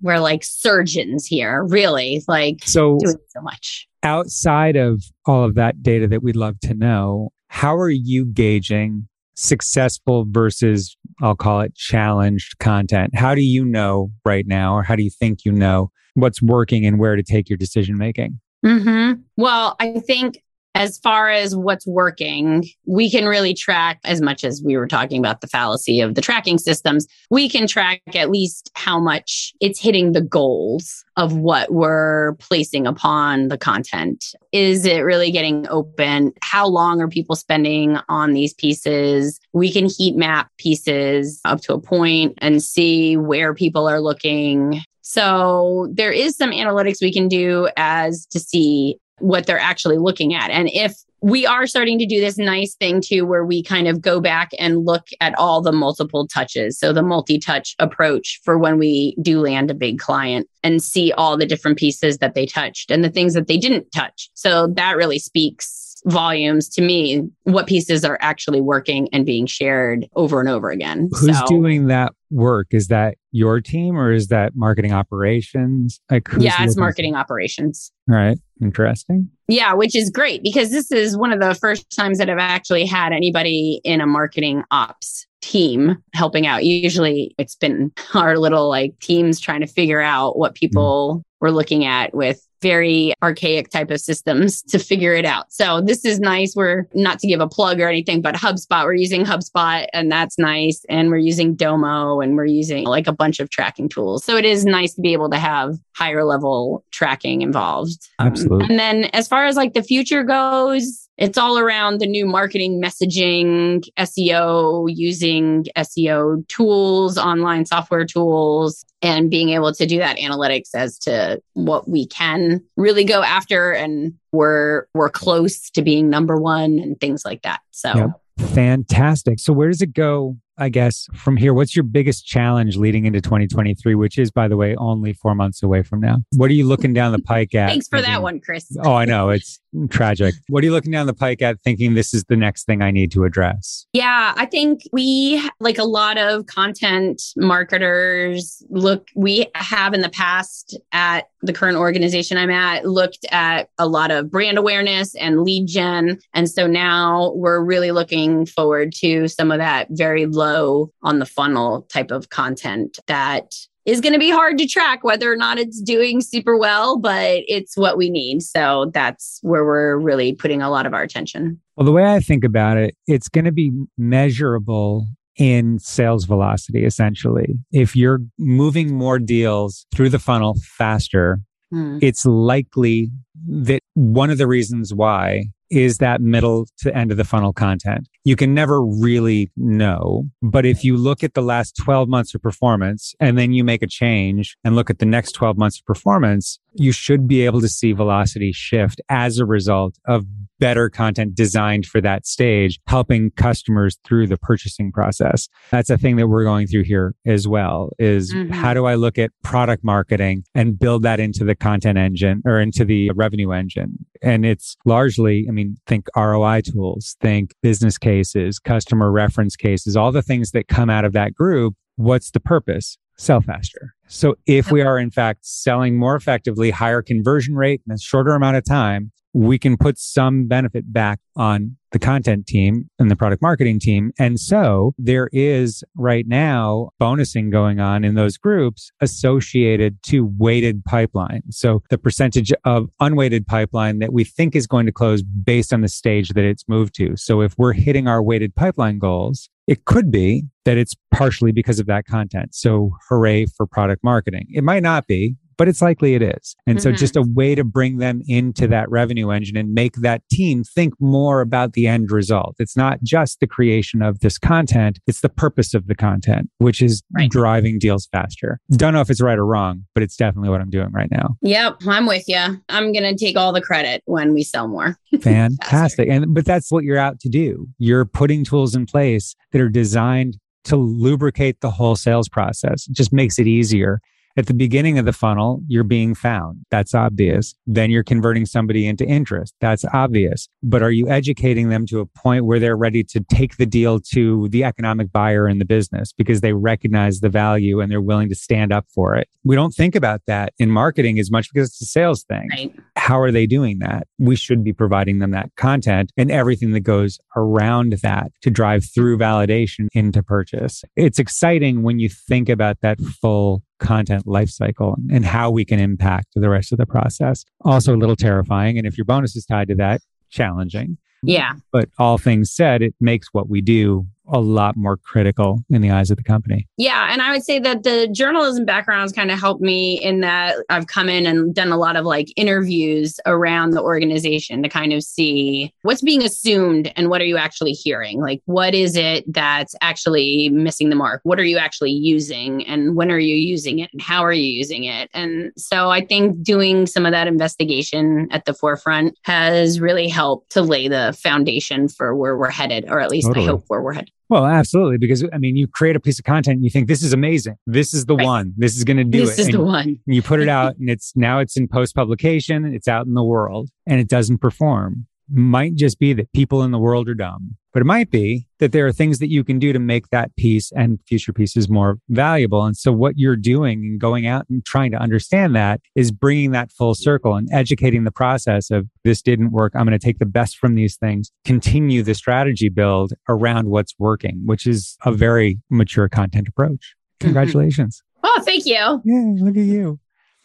we're 0.00 0.18
like 0.18 0.42
surgeons 0.44 1.26
here, 1.26 1.62
really, 1.64 2.22
like 2.26 2.64
so 2.64 2.98
doing 2.98 3.16
so 3.28 3.40
much. 3.42 3.86
Outside 4.02 4.76
of 4.76 5.02
all 5.26 5.44
of 5.44 5.54
that 5.56 5.82
data 5.82 6.08
that 6.08 6.22
we'd 6.22 6.36
love 6.36 6.58
to 6.60 6.74
know, 6.74 7.30
how 7.48 7.76
are 7.76 7.90
you 7.90 8.24
gauging 8.24 9.08
successful 9.34 10.26
versus 10.28 10.96
I'll 11.20 11.36
call 11.36 11.60
it 11.60 11.74
challenged 11.74 12.58
content? 12.58 13.14
How 13.14 13.34
do 13.34 13.42
you 13.42 13.64
know 13.64 14.10
right 14.24 14.46
now, 14.46 14.74
or 14.74 14.82
how 14.82 14.96
do 14.96 15.02
you 15.02 15.10
think 15.10 15.44
you 15.44 15.52
know 15.52 15.90
what's 16.14 16.40
working 16.42 16.86
and 16.86 16.98
where 16.98 17.16
to 17.16 17.22
take 17.22 17.48
your 17.48 17.56
decision 17.56 17.96
making? 17.98 18.40
Mm-hmm. 18.64 19.20
Well, 19.36 19.76
I 19.80 19.98
think 20.00 20.42
as 20.74 20.98
far 20.98 21.30
as 21.30 21.56
what's 21.56 21.86
working, 21.86 22.68
we 22.86 23.10
can 23.10 23.26
really 23.26 23.54
track 23.54 23.98
as 24.04 24.20
much 24.20 24.44
as 24.44 24.62
we 24.64 24.76
were 24.76 24.86
talking 24.86 25.18
about 25.18 25.40
the 25.40 25.46
fallacy 25.46 26.00
of 26.00 26.14
the 26.14 26.20
tracking 26.20 26.58
systems. 26.58 27.06
We 27.30 27.48
can 27.48 27.66
track 27.66 28.00
at 28.14 28.30
least 28.30 28.70
how 28.74 29.00
much 29.00 29.52
it's 29.60 29.80
hitting 29.80 30.12
the 30.12 30.20
goals 30.20 31.04
of 31.16 31.36
what 31.36 31.72
we're 31.72 32.34
placing 32.36 32.86
upon 32.86 33.48
the 33.48 33.58
content. 33.58 34.24
Is 34.52 34.86
it 34.86 35.00
really 35.00 35.30
getting 35.30 35.66
open? 35.68 36.32
How 36.40 36.66
long 36.66 37.00
are 37.00 37.08
people 37.08 37.36
spending 37.36 37.98
on 38.08 38.32
these 38.32 38.54
pieces? 38.54 39.40
We 39.52 39.72
can 39.72 39.86
heat 39.86 40.16
map 40.16 40.50
pieces 40.56 41.40
up 41.44 41.60
to 41.62 41.74
a 41.74 41.80
point 41.80 42.34
and 42.38 42.62
see 42.62 43.16
where 43.16 43.54
people 43.54 43.88
are 43.88 44.00
looking. 44.00 44.82
So 45.02 45.88
there 45.92 46.12
is 46.12 46.36
some 46.36 46.52
analytics 46.52 47.02
we 47.02 47.12
can 47.12 47.26
do 47.26 47.68
as 47.76 48.26
to 48.26 48.38
see 48.38 48.96
what 49.20 49.46
they're 49.46 49.58
actually 49.58 49.98
looking 49.98 50.34
at. 50.34 50.50
And 50.50 50.68
if 50.72 50.94
we 51.22 51.44
are 51.44 51.66
starting 51.66 51.98
to 51.98 52.06
do 52.06 52.20
this 52.20 52.38
nice 52.38 52.74
thing 52.74 53.02
too, 53.02 53.26
where 53.26 53.44
we 53.44 53.62
kind 53.62 53.86
of 53.86 54.00
go 54.00 54.20
back 54.20 54.50
and 54.58 54.86
look 54.86 55.08
at 55.20 55.38
all 55.38 55.60
the 55.60 55.72
multiple 55.72 56.26
touches. 56.26 56.78
So 56.78 56.92
the 56.92 57.02
multi 57.02 57.38
touch 57.38 57.74
approach 57.78 58.40
for 58.42 58.58
when 58.58 58.78
we 58.78 59.16
do 59.20 59.40
land 59.40 59.70
a 59.70 59.74
big 59.74 59.98
client 59.98 60.48
and 60.62 60.82
see 60.82 61.12
all 61.12 61.36
the 61.36 61.46
different 61.46 61.78
pieces 61.78 62.18
that 62.18 62.34
they 62.34 62.46
touched 62.46 62.90
and 62.90 63.04
the 63.04 63.10
things 63.10 63.34
that 63.34 63.48
they 63.48 63.58
didn't 63.58 63.92
touch. 63.92 64.30
So 64.34 64.68
that 64.68 64.96
really 64.96 65.18
speaks 65.18 65.89
volumes 66.06 66.68
to 66.70 66.82
me 66.82 67.28
what 67.44 67.66
pieces 67.66 68.04
are 68.04 68.18
actually 68.20 68.60
working 68.60 69.08
and 69.12 69.26
being 69.26 69.46
shared 69.46 70.08
over 70.14 70.40
and 70.40 70.48
over 70.48 70.70
again. 70.70 71.08
Who's 71.12 71.38
so, 71.38 71.46
doing 71.46 71.86
that 71.88 72.12
work? 72.30 72.68
Is 72.70 72.88
that 72.88 73.16
your 73.32 73.60
team 73.60 73.96
or 73.96 74.12
is 74.12 74.28
that 74.28 74.54
marketing 74.54 74.92
operations? 74.92 76.00
Like 76.10 76.28
yeah, 76.38 76.62
it's 76.62 76.76
marketing 76.76 77.14
operations. 77.14 77.92
Right. 78.06 78.38
Interesting. 78.62 79.30
Yeah, 79.48 79.74
which 79.74 79.96
is 79.96 80.10
great 80.10 80.42
because 80.42 80.70
this 80.70 80.92
is 80.92 81.16
one 81.16 81.32
of 81.32 81.40
the 81.40 81.54
first 81.54 81.94
times 81.94 82.18
that 82.18 82.30
I've 82.30 82.38
actually 82.38 82.86
had 82.86 83.12
anybody 83.12 83.80
in 83.84 84.00
a 84.00 84.06
marketing 84.06 84.64
ops 84.70 85.26
team 85.40 85.96
helping 86.14 86.46
out. 86.46 86.64
Usually 86.64 87.34
it's 87.38 87.56
been 87.56 87.92
our 88.14 88.38
little 88.38 88.68
like 88.68 88.98
teams 89.00 89.40
trying 89.40 89.60
to 89.60 89.66
figure 89.66 90.00
out 90.00 90.38
what 90.38 90.54
people 90.54 91.16
mm. 91.18 91.22
were 91.40 91.52
looking 91.52 91.84
at 91.84 92.14
with 92.14 92.46
very 92.60 93.12
archaic 93.22 93.70
type 93.70 93.90
of 93.90 94.00
systems 94.00 94.62
to 94.62 94.78
figure 94.78 95.14
it 95.14 95.24
out. 95.24 95.52
So 95.52 95.80
this 95.80 96.04
is 96.04 96.20
nice. 96.20 96.54
We're 96.54 96.86
not 96.94 97.18
to 97.20 97.26
give 97.26 97.40
a 97.40 97.48
plug 97.48 97.80
or 97.80 97.88
anything, 97.88 98.22
but 98.22 98.34
HubSpot, 98.34 98.84
we're 98.84 98.94
using 98.94 99.24
HubSpot 99.24 99.86
and 99.92 100.10
that's 100.10 100.38
nice. 100.38 100.84
And 100.88 101.10
we're 101.10 101.18
using 101.18 101.54
Domo 101.54 102.20
and 102.20 102.36
we're 102.36 102.46
using 102.46 102.84
like 102.84 103.06
a 103.06 103.12
bunch 103.12 103.40
of 103.40 103.50
tracking 103.50 103.88
tools. 103.88 104.24
So 104.24 104.36
it 104.36 104.44
is 104.44 104.64
nice 104.64 104.94
to 104.94 105.00
be 105.00 105.12
able 105.12 105.30
to 105.30 105.38
have 105.38 105.78
higher 105.94 106.24
level 106.24 106.84
tracking 106.90 107.42
involved. 107.42 108.08
Absolutely. 108.18 108.64
Um, 108.64 108.70
and 108.70 108.78
then 108.78 109.04
as 109.12 109.28
far 109.28 109.46
as 109.46 109.56
like 109.56 109.74
the 109.74 109.82
future 109.82 110.22
goes, 110.22 111.08
it's 111.20 111.36
all 111.36 111.58
around 111.58 112.00
the 112.00 112.06
new 112.06 112.24
marketing 112.24 112.80
messaging, 112.82 113.84
SEO, 113.98 114.86
using 114.88 115.66
SEO 115.76 116.48
tools, 116.48 117.18
online 117.18 117.66
software 117.66 118.06
tools, 118.06 118.86
and 119.02 119.30
being 119.30 119.50
able 119.50 119.72
to 119.74 119.86
do 119.86 119.98
that 119.98 120.16
analytics 120.16 120.70
as 120.74 120.98
to 121.00 121.40
what 121.52 121.86
we 121.88 122.06
can 122.06 122.64
really 122.76 123.04
go 123.04 123.22
after 123.22 123.70
and 123.70 124.14
we're 124.32 124.86
we're 124.94 125.10
close 125.10 125.68
to 125.70 125.82
being 125.82 126.08
number 126.08 126.38
one 126.38 126.78
and 126.78 126.98
things 127.00 127.22
like 127.24 127.42
that. 127.42 127.60
So 127.70 128.14
fantastic. 128.38 129.40
So 129.40 129.52
where 129.52 129.68
does 129.68 129.82
it 129.82 129.92
go 129.92 130.38
I 130.60 130.68
guess, 130.68 131.08
from 131.14 131.38
here, 131.38 131.54
what's 131.54 131.74
your 131.74 131.82
biggest 131.84 132.26
challenge 132.26 132.76
leading 132.76 133.06
into 133.06 133.22
2023, 133.22 133.94
which 133.94 134.18
is, 134.18 134.30
by 134.30 134.46
the 134.46 134.58
way, 134.58 134.76
only 134.76 135.14
four 135.14 135.34
months 135.34 135.62
away 135.62 135.82
from 135.82 136.00
now? 136.00 136.18
What 136.36 136.50
are 136.50 136.54
you 136.54 136.66
looking 136.66 136.92
down 136.92 137.12
the 137.12 137.18
pike 137.18 137.54
at? 137.54 137.70
Thanks 137.70 137.88
for 137.88 137.96
thinking, 137.96 138.12
that 138.12 138.22
one, 138.22 138.40
Chris. 138.40 138.66
oh, 138.84 138.92
I 138.92 139.06
know. 139.06 139.30
It's 139.30 139.58
tragic. 139.88 140.34
What 140.48 140.62
are 140.62 140.66
you 140.66 140.72
looking 140.72 140.92
down 140.92 141.06
the 141.06 141.14
pike 141.14 141.40
at 141.40 141.62
thinking 141.62 141.94
this 141.94 142.12
is 142.12 142.24
the 142.24 142.36
next 142.36 142.64
thing 142.64 142.82
I 142.82 142.90
need 142.90 143.10
to 143.12 143.24
address? 143.24 143.86
Yeah, 143.94 144.34
I 144.36 144.44
think 144.44 144.82
we, 144.92 145.42
like 145.60 145.78
a 145.78 145.84
lot 145.84 146.18
of 146.18 146.44
content 146.44 147.22
marketers, 147.36 148.62
look, 148.68 149.08
we 149.16 149.46
have 149.54 149.94
in 149.94 150.02
the 150.02 150.10
past 150.10 150.78
at 150.92 151.30
the 151.42 151.54
current 151.54 151.78
organization 151.78 152.36
I'm 152.36 152.50
at, 152.50 152.84
looked 152.84 153.24
at 153.30 153.70
a 153.78 153.86
lot 153.86 154.10
of 154.10 154.30
brand 154.30 154.58
awareness 154.58 155.14
and 155.14 155.42
lead 155.42 155.68
gen. 155.68 156.18
And 156.34 156.50
so 156.50 156.66
now 156.66 157.32
we're 157.34 157.62
really 157.64 157.92
looking 157.92 158.44
forward 158.44 158.92
to 158.96 159.26
some 159.26 159.50
of 159.50 159.56
that 159.56 159.86
very 159.90 160.26
low 160.26 160.49
low 160.50 160.92
on 161.02 161.18
the 161.18 161.26
funnel 161.26 161.82
type 161.92 162.10
of 162.10 162.30
content 162.30 162.98
that 163.06 163.54
is 163.86 164.00
going 164.00 164.12
to 164.12 164.18
be 164.18 164.30
hard 164.30 164.58
to 164.58 164.66
track 164.66 165.02
whether 165.02 165.32
or 165.32 165.36
not 165.36 165.58
it's 165.58 165.80
doing 165.80 166.20
super 166.20 166.56
well, 166.56 166.98
but 166.98 167.42
it's 167.48 167.76
what 167.76 167.96
we 167.96 168.10
need. 168.10 168.42
So 168.42 168.90
that's 168.92 169.38
where 169.42 169.64
we're 169.64 169.96
really 169.96 170.34
putting 170.34 170.62
a 170.62 170.70
lot 170.70 170.86
of 170.86 170.92
our 170.92 171.02
attention. 171.02 171.60
Well, 171.76 171.86
the 171.86 171.92
way 171.92 172.04
I 172.04 172.20
think 172.20 172.44
about 172.44 172.76
it, 172.76 172.94
it's 173.06 173.28
going 173.28 173.46
to 173.46 173.52
be 173.52 173.72
measurable 173.96 175.06
in 175.36 175.78
sales 175.78 176.26
velocity, 176.26 176.84
essentially. 176.84 177.56
If 177.72 177.96
you're 177.96 178.20
moving 178.38 178.94
more 178.94 179.18
deals 179.18 179.86
through 179.94 180.10
the 180.10 180.18
funnel 180.18 180.56
faster, 180.76 181.40
hmm. 181.70 181.98
it's 182.02 182.26
likely 182.26 183.10
that 183.48 183.80
one 183.94 184.28
of 184.28 184.36
the 184.36 184.46
reasons 184.46 184.92
why 184.92 185.44
is 185.70 185.98
that 185.98 186.20
middle 186.20 186.66
to 186.78 186.94
end 186.94 187.10
of 187.10 187.16
the 187.16 187.24
funnel 187.24 187.52
content. 187.52 188.08
You 188.24 188.36
can 188.36 188.54
never 188.54 188.82
really 188.84 189.50
know. 189.56 190.24
But 190.42 190.66
if 190.66 190.84
you 190.84 190.96
look 190.96 191.24
at 191.24 191.34
the 191.34 191.42
last 191.42 191.76
12 191.76 192.08
months 192.08 192.34
of 192.34 192.42
performance 192.42 193.14
and 193.20 193.38
then 193.38 193.52
you 193.52 193.64
make 193.64 193.82
a 193.82 193.86
change 193.86 194.56
and 194.64 194.76
look 194.76 194.90
at 194.90 194.98
the 194.98 195.06
next 195.06 195.32
12 195.32 195.56
months 195.56 195.78
of 195.78 195.86
performance, 195.86 196.58
you 196.74 196.92
should 196.92 197.26
be 197.26 197.44
able 197.44 197.60
to 197.60 197.68
see 197.68 197.92
velocity 197.92 198.52
shift 198.52 199.00
as 199.08 199.38
a 199.38 199.46
result 199.46 199.96
of 200.06 200.24
better 200.60 200.90
content 200.90 201.34
designed 201.34 201.86
for 201.86 202.00
that 202.02 202.26
stage, 202.26 202.78
helping 202.86 203.30
customers 203.32 203.98
through 204.04 204.26
the 204.26 204.36
purchasing 204.36 204.92
process. 204.92 205.48
That's 205.70 205.90
a 205.90 205.98
thing 205.98 206.16
that 206.16 206.28
we're 206.28 206.44
going 206.44 206.66
through 206.66 206.84
here 206.84 207.14
as 207.26 207.48
well 207.48 207.90
is 207.98 208.32
mm-hmm. 208.32 208.52
how 208.52 208.74
do 208.74 208.84
I 208.84 208.94
look 208.94 209.18
at 209.18 209.30
product 209.42 209.82
marketing 209.82 210.44
and 210.54 210.78
build 210.78 211.02
that 211.02 211.18
into 211.18 211.44
the 211.44 211.54
content 211.54 211.98
engine 211.98 212.42
or 212.44 212.60
into 212.60 212.84
the 212.84 213.10
revenue 213.12 213.52
engine? 213.52 214.04
And 214.22 214.44
it's 214.44 214.76
largely, 214.84 215.46
I 215.48 215.52
mean, 215.52 215.78
think 215.86 216.06
ROI 216.14 216.60
tools, 216.60 217.16
think 217.20 217.54
business 217.62 217.96
cases, 218.20 218.58
customer 218.58 219.10
reference 219.10 219.56
cases, 219.56 219.96
all 219.96 220.12
the 220.12 220.22
things 220.22 220.50
that 220.50 220.68
come 220.68 220.90
out 220.90 221.04
of 221.04 221.12
that 221.12 221.34
group. 221.34 221.74
What's 221.96 222.30
the 222.30 222.40
purpose? 222.40 222.98
Sell 223.16 223.40
faster. 223.40 223.94
So 224.08 224.36
if 224.46 224.70
we 224.70 224.82
are 224.82 224.98
in 224.98 225.10
fact 225.10 225.46
selling 225.46 225.98
more 225.98 226.16
effectively, 226.16 226.70
higher 226.70 227.02
conversion 227.02 227.54
rate 227.54 227.80
in 227.86 227.94
a 227.94 227.98
shorter 227.98 228.34
amount 228.34 228.56
of 228.56 228.64
time, 228.64 229.12
we 229.32 229.58
can 229.58 229.76
put 229.76 229.98
some 229.98 230.48
benefit 230.48 230.92
back 230.92 231.20
on 231.36 231.76
the 231.92 231.98
content 231.98 232.46
team 232.46 232.88
and 232.98 233.10
the 233.10 233.16
product 233.16 233.42
marketing 233.42 233.80
team. 233.80 234.12
And 234.18 234.38
so 234.38 234.94
there 234.98 235.28
is 235.32 235.82
right 235.96 236.26
now 236.26 236.90
bonusing 237.00 237.50
going 237.50 237.80
on 237.80 238.04
in 238.04 238.14
those 238.14 238.36
groups 238.36 238.90
associated 239.00 240.02
to 240.04 240.32
weighted 240.38 240.84
pipeline. 240.84 241.42
So 241.50 241.82
the 241.90 241.98
percentage 241.98 242.52
of 242.64 242.88
unweighted 243.00 243.46
pipeline 243.46 243.98
that 243.98 244.12
we 244.12 244.24
think 244.24 244.54
is 244.54 244.66
going 244.66 244.86
to 244.86 244.92
close 244.92 245.22
based 245.22 245.72
on 245.72 245.80
the 245.80 245.88
stage 245.88 246.30
that 246.30 246.44
it's 246.44 246.68
moved 246.68 246.94
to. 246.96 247.16
So 247.16 247.40
if 247.40 247.58
we're 247.58 247.72
hitting 247.72 248.06
our 248.06 248.22
weighted 248.22 248.54
pipeline 248.54 248.98
goals, 248.98 249.48
it 249.66 249.84
could 249.84 250.10
be 250.10 250.44
that 250.64 250.76
it's 250.76 250.94
partially 251.12 251.52
because 251.52 251.78
of 251.78 251.86
that 251.86 252.04
content. 252.04 252.54
So 252.54 252.96
hooray 253.08 253.46
for 253.46 253.66
product 253.66 254.02
marketing. 254.02 254.46
It 254.50 254.64
might 254.64 254.82
not 254.82 255.06
be 255.06 255.36
but 255.60 255.68
it's 255.68 255.82
likely 255.82 256.14
it 256.14 256.22
is. 256.22 256.56
And 256.66 256.78
mm-hmm. 256.78 256.82
so 256.82 256.92
just 256.92 257.16
a 257.16 257.22
way 257.34 257.54
to 257.54 257.64
bring 257.64 257.98
them 257.98 258.22
into 258.26 258.66
that 258.68 258.90
revenue 258.90 259.28
engine 259.28 259.58
and 259.58 259.74
make 259.74 259.96
that 259.96 260.22
team 260.30 260.64
think 260.64 260.94
more 260.98 261.42
about 261.42 261.74
the 261.74 261.86
end 261.86 262.10
result. 262.10 262.56
It's 262.58 262.78
not 262.78 263.02
just 263.02 263.40
the 263.40 263.46
creation 263.46 264.00
of 264.00 264.20
this 264.20 264.38
content, 264.38 265.00
it's 265.06 265.20
the 265.20 265.28
purpose 265.28 265.74
of 265.74 265.86
the 265.86 265.94
content, 265.94 266.48
which 266.60 266.80
is 266.80 267.02
right. 267.14 267.30
driving 267.30 267.78
deals 267.78 268.08
faster. 268.10 268.58
Don't 268.70 268.94
know 268.94 269.02
if 269.02 269.10
it's 269.10 269.20
right 269.20 269.38
or 269.38 269.44
wrong, 269.44 269.84
but 269.92 270.02
it's 270.02 270.16
definitely 270.16 270.48
what 270.48 270.62
I'm 270.62 270.70
doing 270.70 270.92
right 270.92 271.10
now. 271.10 271.36
Yep, 271.42 271.82
I'm 271.86 272.06
with 272.06 272.24
you. 272.26 272.40
I'm 272.70 272.94
going 272.94 273.14
to 273.14 273.14
take 273.14 273.36
all 273.36 273.52
the 273.52 273.60
credit 273.60 274.02
when 274.06 274.32
we 274.32 274.44
sell 274.44 274.66
more. 274.66 274.96
Fantastic. 275.20 276.08
and 276.08 276.32
but 276.32 276.46
that's 276.46 276.72
what 276.72 276.84
you're 276.84 276.96
out 276.96 277.20
to 277.20 277.28
do. 277.28 277.68
You're 277.76 278.06
putting 278.06 278.46
tools 278.46 278.74
in 278.74 278.86
place 278.86 279.36
that 279.52 279.60
are 279.60 279.68
designed 279.68 280.38
to 280.64 280.76
lubricate 280.76 281.60
the 281.60 281.70
whole 281.70 281.96
sales 281.96 282.30
process. 282.30 282.88
It 282.88 282.94
just 282.94 283.12
makes 283.12 283.38
it 283.38 283.46
easier 283.46 284.00
At 284.36 284.46
the 284.46 284.54
beginning 284.54 284.98
of 284.98 285.04
the 285.04 285.12
funnel, 285.12 285.60
you're 285.66 285.84
being 285.84 286.14
found. 286.14 286.64
That's 286.70 286.94
obvious. 286.94 287.54
Then 287.66 287.90
you're 287.90 288.04
converting 288.04 288.46
somebody 288.46 288.86
into 288.86 289.04
interest. 289.04 289.54
That's 289.60 289.84
obvious. 289.92 290.48
But 290.62 290.82
are 290.82 290.90
you 290.90 291.08
educating 291.08 291.68
them 291.68 291.84
to 291.86 292.00
a 292.00 292.06
point 292.06 292.44
where 292.44 292.60
they're 292.60 292.76
ready 292.76 293.02
to 293.04 293.20
take 293.20 293.56
the 293.56 293.66
deal 293.66 293.98
to 294.12 294.48
the 294.50 294.62
economic 294.64 295.10
buyer 295.10 295.48
in 295.48 295.58
the 295.58 295.64
business 295.64 296.12
because 296.12 296.42
they 296.42 296.52
recognize 296.52 297.20
the 297.20 297.28
value 297.28 297.80
and 297.80 297.90
they're 297.90 298.00
willing 298.00 298.28
to 298.28 298.34
stand 298.34 298.72
up 298.72 298.86
for 298.94 299.16
it? 299.16 299.28
We 299.42 299.56
don't 299.56 299.72
think 299.72 299.94
about 299.94 300.22
that 300.26 300.52
in 300.58 300.70
marketing 300.70 301.18
as 301.18 301.30
much 301.30 301.52
because 301.52 301.68
it's 301.70 301.82
a 301.82 301.86
sales 301.86 302.22
thing. 302.24 302.48
Right. 302.50 302.74
How 302.96 303.18
are 303.18 303.32
they 303.32 303.46
doing 303.46 303.78
that? 303.80 304.06
We 304.18 304.36
should 304.36 304.62
be 304.62 304.72
providing 304.72 305.18
them 305.18 305.32
that 305.32 305.50
content 305.56 306.12
and 306.16 306.30
everything 306.30 306.70
that 306.72 306.80
goes 306.80 307.18
around 307.36 307.94
that 308.02 308.30
to 308.42 308.50
drive 308.50 308.84
through 308.84 309.18
validation 309.18 309.88
into 309.92 310.22
purchase. 310.22 310.84
It's 310.94 311.18
exciting 311.18 311.82
when 311.82 311.98
you 311.98 312.08
think 312.08 312.48
about 312.48 312.80
that 312.82 313.00
full 313.00 313.62
content 313.80 314.26
lifecycle 314.26 314.94
and 315.10 315.24
how 315.24 315.50
we 315.50 315.64
can 315.64 315.80
impact 315.80 316.28
the 316.34 316.48
rest 316.48 316.70
of 316.70 316.78
the 316.78 316.86
process. 316.86 317.44
Also 317.64 317.94
a 317.94 317.98
little 317.98 318.16
terrifying. 318.16 318.78
And 318.78 318.86
if 318.86 318.96
your 318.96 319.04
bonus 319.04 319.34
is 319.34 319.44
tied 319.44 319.68
to 319.68 319.74
that, 319.76 320.02
challenging. 320.30 320.98
Yeah. 321.22 321.54
But 321.72 321.88
all 321.98 322.18
things 322.18 322.50
said, 322.50 322.82
it 322.82 322.94
makes 323.00 323.28
what 323.32 323.48
we 323.48 323.60
do 323.60 324.06
a 324.32 324.38
lot 324.40 324.76
more 324.76 324.96
critical 324.96 325.60
in 325.70 325.82
the 325.82 325.90
eyes 325.90 326.10
of 326.10 326.16
the 326.16 326.22
company. 326.22 326.66
Yeah. 326.76 327.08
And 327.12 327.22
I 327.22 327.32
would 327.32 327.42
say 327.42 327.58
that 327.58 327.82
the 327.82 328.08
journalism 328.08 328.64
background 328.64 329.02
has 329.02 329.12
kind 329.12 329.30
of 329.30 329.38
helped 329.38 329.60
me 329.60 330.00
in 330.02 330.20
that 330.20 330.56
I've 330.68 330.86
come 330.86 331.08
in 331.08 331.26
and 331.26 331.54
done 331.54 331.72
a 331.72 331.76
lot 331.76 331.96
of 331.96 332.04
like 332.04 332.28
interviews 332.36 333.18
around 333.26 333.70
the 333.70 333.82
organization 333.82 334.62
to 334.62 334.68
kind 334.68 334.92
of 334.92 335.02
see 335.02 335.72
what's 335.82 336.02
being 336.02 336.22
assumed 336.22 336.92
and 336.96 337.08
what 337.08 337.20
are 337.20 337.26
you 337.26 337.36
actually 337.36 337.72
hearing? 337.72 338.20
Like, 338.20 338.40
what 338.44 338.74
is 338.74 338.96
it 338.96 339.24
that's 339.32 339.74
actually 339.80 340.48
missing 340.50 340.90
the 340.90 340.96
mark? 340.96 341.20
What 341.24 341.38
are 341.38 341.44
you 341.44 341.58
actually 341.58 341.92
using? 341.92 342.66
And 342.66 342.96
when 342.96 343.10
are 343.10 343.18
you 343.18 343.34
using 343.34 343.78
it? 343.78 343.90
And 343.92 344.00
how 344.00 344.24
are 344.24 344.32
you 344.32 344.44
using 344.44 344.84
it? 344.84 345.10
And 345.14 345.52
so 345.56 345.90
I 345.90 346.04
think 346.04 346.42
doing 346.42 346.86
some 346.86 347.06
of 347.06 347.12
that 347.12 347.26
investigation 347.26 348.28
at 348.30 348.44
the 348.44 348.54
forefront 348.54 349.18
has 349.22 349.80
really 349.80 350.08
helped 350.08 350.52
to 350.52 350.62
lay 350.62 350.88
the 350.88 351.16
foundation 351.22 351.88
for 351.88 352.14
where 352.14 352.36
we're 352.36 352.50
headed, 352.50 352.84
or 352.88 353.00
at 353.00 353.10
least 353.10 353.28
totally. 353.28 353.46
I 353.46 353.48
hope 353.48 353.64
where 353.68 353.80
we're 353.80 353.94
headed. 353.94 354.10
Well, 354.30 354.46
absolutely. 354.46 354.96
Because 354.96 355.24
I 355.32 355.38
mean, 355.38 355.56
you 355.56 355.66
create 355.66 355.96
a 355.96 356.00
piece 356.00 356.18
of 356.18 356.24
content 356.24 356.56
and 356.56 356.64
you 356.64 356.70
think 356.70 356.88
this 356.88 357.02
is 357.02 357.12
amazing. 357.12 357.56
This 357.66 357.92
is 357.92 358.06
the 358.06 358.16
right. 358.16 358.24
one. 358.24 358.54
This 358.56 358.76
is 358.76 358.84
going 358.84 358.96
to 358.96 359.04
do 359.04 359.20
this 359.20 359.30
it. 359.30 359.36
This 359.36 359.38
is 359.40 359.46
and 359.46 359.54
the 359.54 359.62
one. 359.62 359.98
you 360.06 360.22
put 360.22 360.40
it 360.40 360.48
out 360.60 360.76
and 360.76 360.88
it's 360.88 361.12
now 361.16 361.40
it's 361.40 361.56
in 361.56 361.68
post 361.68 361.94
publication. 361.94 362.64
It's 362.64 362.88
out 362.88 363.06
in 363.06 363.14
the 363.14 363.24
world 363.24 363.68
and 363.86 364.00
it 364.00 364.08
doesn't 364.08 364.38
perform 364.38 365.06
might 365.32 365.74
just 365.74 365.98
be 365.98 366.12
that 366.14 366.32
people 366.32 366.62
in 366.62 366.70
the 366.70 366.78
world 366.78 367.08
are 367.08 367.14
dumb, 367.14 367.56
but 367.72 367.80
it 367.80 367.86
might 367.86 368.10
be 368.10 368.46
that 368.58 368.72
there 368.72 368.86
are 368.86 368.92
things 368.92 369.18
that 369.18 369.30
you 369.30 369.44
can 369.44 369.58
do 369.58 369.72
to 369.72 369.78
make 369.78 370.08
that 370.08 370.34
piece 370.36 370.72
and 370.72 370.98
future 371.06 371.32
pieces 371.32 371.68
more 371.68 371.98
valuable. 372.08 372.64
And 372.64 372.76
so 372.76 372.92
what 372.92 373.16
you're 373.16 373.36
doing 373.36 373.80
and 373.80 374.00
going 374.00 374.26
out 374.26 374.46
and 374.50 374.64
trying 374.64 374.90
to 374.92 374.98
understand 374.98 375.54
that 375.56 375.80
is 375.94 376.10
bringing 376.10 376.50
that 376.52 376.72
full 376.72 376.94
circle 376.94 377.34
and 377.34 377.48
educating 377.52 378.04
the 378.04 378.10
process 378.10 378.70
of 378.70 378.88
this 379.04 379.22
didn't 379.22 379.52
work. 379.52 379.72
I'm 379.74 379.86
going 379.86 379.98
to 379.98 380.04
take 380.04 380.18
the 380.18 380.26
best 380.26 380.58
from 380.58 380.74
these 380.74 380.96
things, 380.96 381.30
continue 381.44 382.02
the 382.02 382.14
strategy 382.14 382.68
build 382.68 383.12
around 383.28 383.68
what's 383.68 383.94
working, 383.98 384.42
which 384.44 384.66
is 384.66 384.96
a 385.04 385.12
very 385.12 385.58
mature 385.70 386.08
content 386.08 386.48
approach. 386.48 386.94
Mm-hmm. 387.20 387.26
Congratulations. 387.26 388.02
Oh, 388.22 388.42
thank 388.44 388.66
you. 388.66 388.74
Yeah, 388.74 389.34
look 389.44 389.56
at 389.56 389.64
you. 389.64 389.98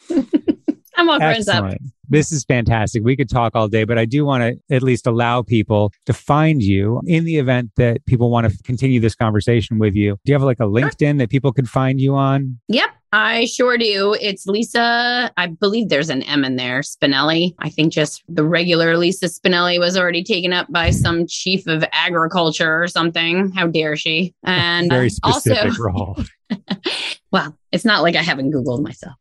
I'm 0.98 1.10
all 1.10 1.18
friends 1.18 1.48
up. 1.48 1.74
This 2.10 2.32
is 2.32 2.44
fantastic. 2.44 3.04
We 3.04 3.16
could 3.16 3.30
talk 3.30 3.56
all 3.56 3.68
day, 3.68 3.84
but 3.84 3.98
I 3.98 4.06
do 4.06 4.26
want 4.26 4.44
to 4.44 4.76
at 4.76 4.84
least 4.84 5.08
allow 5.08 5.42
people 5.42 5.92
to 6.06 6.14
find 6.14 6.62
you 6.62 7.02
in 7.06 7.26
the 7.26 7.38
event 7.38 7.72
that 7.78 8.06
people 8.06 8.30
want 8.30 8.50
to 8.50 8.64
continue 8.64 9.00
this 9.00 9.16
conversation 9.16 9.80
with 9.80 9.96
you. 9.96 10.18
Do 10.26 10.32
you 10.32 10.34
have 10.34 10.44
like 10.44 10.60
a 10.60 10.64
LinkedIn 10.64 11.18
that 11.20 11.30
people 11.30 11.52
could 11.52 11.70
find 11.70 12.00
you 12.00 12.16
on? 12.16 12.60
Yep. 12.68 12.90
I 13.18 13.46
sure 13.46 13.78
do. 13.78 14.14
It's 14.20 14.46
Lisa. 14.46 15.32
I 15.38 15.48
believe 15.48 15.88
there's 15.88 16.10
an 16.10 16.22
M 16.24 16.44
in 16.44 16.58
there. 16.58 16.82
Spinelli. 16.82 17.56
I 17.60 17.70
think 17.70 17.94
just 17.94 18.24
the 18.28 18.44
regular 18.44 18.98
Lisa 18.98 19.28
Spinelli 19.28 19.80
was 19.80 19.98
already 19.98 20.22
taken 20.22 20.52
up 20.52 20.70
by 20.70 20.90
some 20.90 21.26
chief 21.26 21.66
of 21.66 21.86
agriculture 21.94 22.84
or 22.84 22.88
something. 22.90 23.54
How 23.54 23.68
dare 23.68 23.96
she? 23.96 24.34
And 24.44 24.90
very 24.90 25.10
specific 25.10 25.66
also, 25.66 25.82
role. 25.82 26.18
well, 27.32 27.58
it's 27.72 27.86
not 27.86 28.02
like 28.02 28.18
I 28.18 28.22
haven't 28.22 28.52
Googled 28.52 28.82
myself. 28.82 29.16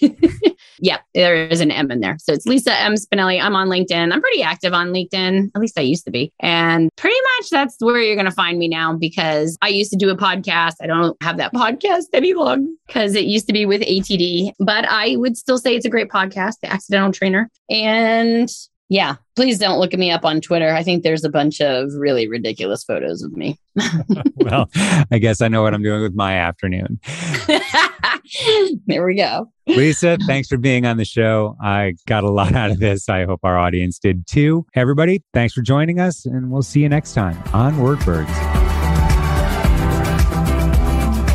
yeah, 0.80 0.98
there 1.14 1.46
is 1.46 1.60
an 1.60 1.70
M 1.70 1.90
in 1.90 2.00
there. 2.00 2.16
So 2.18 2.32
it's 2.32 2.46
Lisa 2.46 2.78
M. 2.80 2.94
Spinelli. 2.94 3.40
I'm 3.40 3.54
on 3.54 3.68
LinkedIn. 3.68 4.12
I'm 4.12 4.20
pretty 4.20 4.42
active 4.42 4.72
on 4.72 4.88
LinkedIn. 4.88 5.50
At 5.54 5.60
least 5.60 5.78
I 5.78 5.82
used 5.82 6.04
to 6.06 6.10
be. 6.10 6.32
And 6.40 6.90
pretty 6.96 7.16
much 7.38 7.50
that's 7.50 7.76
where 7.80 8.00
you're 8.00 8.16
going 8.16 8.26
to 8.26 8.32
find 8.32 8.58
me 8.58 8.68
now 8.68 8.94
because 8.94 9.56
I 9.62 9.68
used 9.68 9.90
to 9.92 9.96
do 9.96 10.10
a 10.10 10.16
podcast. 10.16 10.74
I 10.80 10.86
don't 10.86 11.20
have 11.22 11.36
that 11.36 11.52
podcast 11.54 12.04
any 12.12 12.34
longer 12.34 12.70
because 12.86 13.14
it 13.14 13.24
used 13.24 13.46
to 13.46 13.52
be 13.52 13.66
with 13.66 13.82
ATD, 13.82 14.52
but 14.58 14.84
I 14.88 15.16
would 15.16 15.36
still 15.36 15.58
say 15.58 15.76
it's 15.76 15.86
a 15.86 15.90
great 15.90 16.08
podcast, 16.08 16.54
The 16.62 16.72
Accidental 16.72 17.12
Trainer. 17.12 17.50
And 17.68 18.50
yeah, 18.90 19.14
please 19.36 19.56
don't 19.56 19.78
look 19.78 19.92
me 19.92 20.10
up 20.10 20.24
on 20.24 20.40
Twitter. 20.40 20.74
I 20.74 20.82
think 20.82 21.04
there's 21.04 21.22
a 21.22 21.30
bunch 21.30 21.60
of 21.60 21.94
really 21.94 22.26
ridiculous 22.26 22.82
photos 22.82 23.22
of 23.22 23.32
me. 23.32 23.56
well, 24.34 24.68
I 25.12 25.18
guess 25.18 25.40
I 25.40 25.46
know 25.46 25.62
what 25.62 25.74
I'm 25.74 25.82
doing 25.82 26.02
with 26.02 26.16
my 26.16 26.34
afternoon. 26.34 26.98
there 28.86 29.06
we 29.06 29.14
go. 29.14 29.48
Lisa, 29.68 30.18
thanks 30.26 30.48
for 30.48 30.56
being 30.56 30.86
on 30.86 30.96
the 30.96 31.04
show. 31.04 31.56
I 31.62 31.94
got 32.08 32.24
a 32.24 32.30
lot 32.30 32.56
out 32.56 32.72
of 32.72 32.80
this. 32.80 33.08
I 33.08 33.26
hope 33.26 33.40
our 33.44 33.56
audience 33.56 34.00
did 34.00 34.26
too. 34.26 34.66
Everybody, 34.74 35.22
thanks 35.32 35.54
for 35.54 35.62
joining 35.62 36.00
us, 36.00 36.26
and 36.26 36.50
we'll 36.50 36.62
see 36.62 36.80
you 36.80 36.88
next 36.88 37.14
time 37.14 37.40
on 37.54 37.74
Wordbirds. 37.74 38.69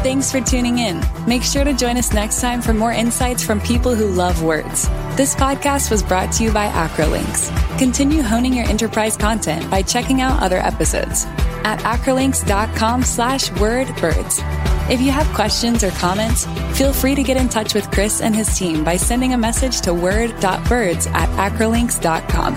Thanks 0.05 0.31
for 0.31 0.39
tuning 0.39 0.77
in. 0.77 1.01
Make 1.25 1.41
sure 1.41 1.63
to 1.63 1.73
join 1.73 1.97
us 1.97 2.13
next 2.13 2.39
time 2.39 2.61
for 2.61 2.75
more 2.75 2.91
insights 2.91 3.43
from 3.43 3.59
people 3.59 3.95
who 3.95 4.05
love 4.05 4.43
words. 4.43 4.87
This 5.17 5.33
podcast 5.33 5.89
was 5.89 6.03
brought 6.03 6.31
to 6.33 6.43
you 6.43 6.51
by 6.51 6.67
Acrolinx. 6.67 7.49
Continue 7.79 8.21
honing 8.21 8.53
your 8.53 8.67
enterprise 8.67 9.17
content 9.17 9.67
by 9.71 9.81
checking 9.81 10.21
out 10.21 10.43
other 10.43 10.59
episodes 10.59 11.25
at 11.65 11.79
acrolinx.com 11.79 13.01
slash 13.01 13.49
wordbirds. 13.53 14.91
If 14.91 15.01
you 15.01 15.09
have 15.09 15.25
questions 15.33 15.83
or 15.83 15.89
comments, 15.89 16.45
feel 16.77 16.93
free 16.93 17.15
to 17.15 17.23
get 17.23 17.37
in 17.37 17.49
touch 17.49 17.73
with 17.73 17.89
Chris 17.89 18.21
and 18.21 18.35
his 18.35 18.55
team 18.55 18.83
by 18.83 18.97
sending 18.97 19.33
a 19.33 19.37
message 19.39 19.81
to 19.81 19.93
word.birds 19.95 21.07
at 21.07 21.29
acrolinx.com. 21.49 22.53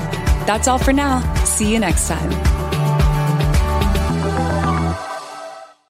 That's 0.46 0.68
all 0.68 0.78
for 0.78 0.92
now. 0.92 1.22
See 1.44 1.72
you 1.72 1.78
next 1.78 2.08
time. 2.08 2.67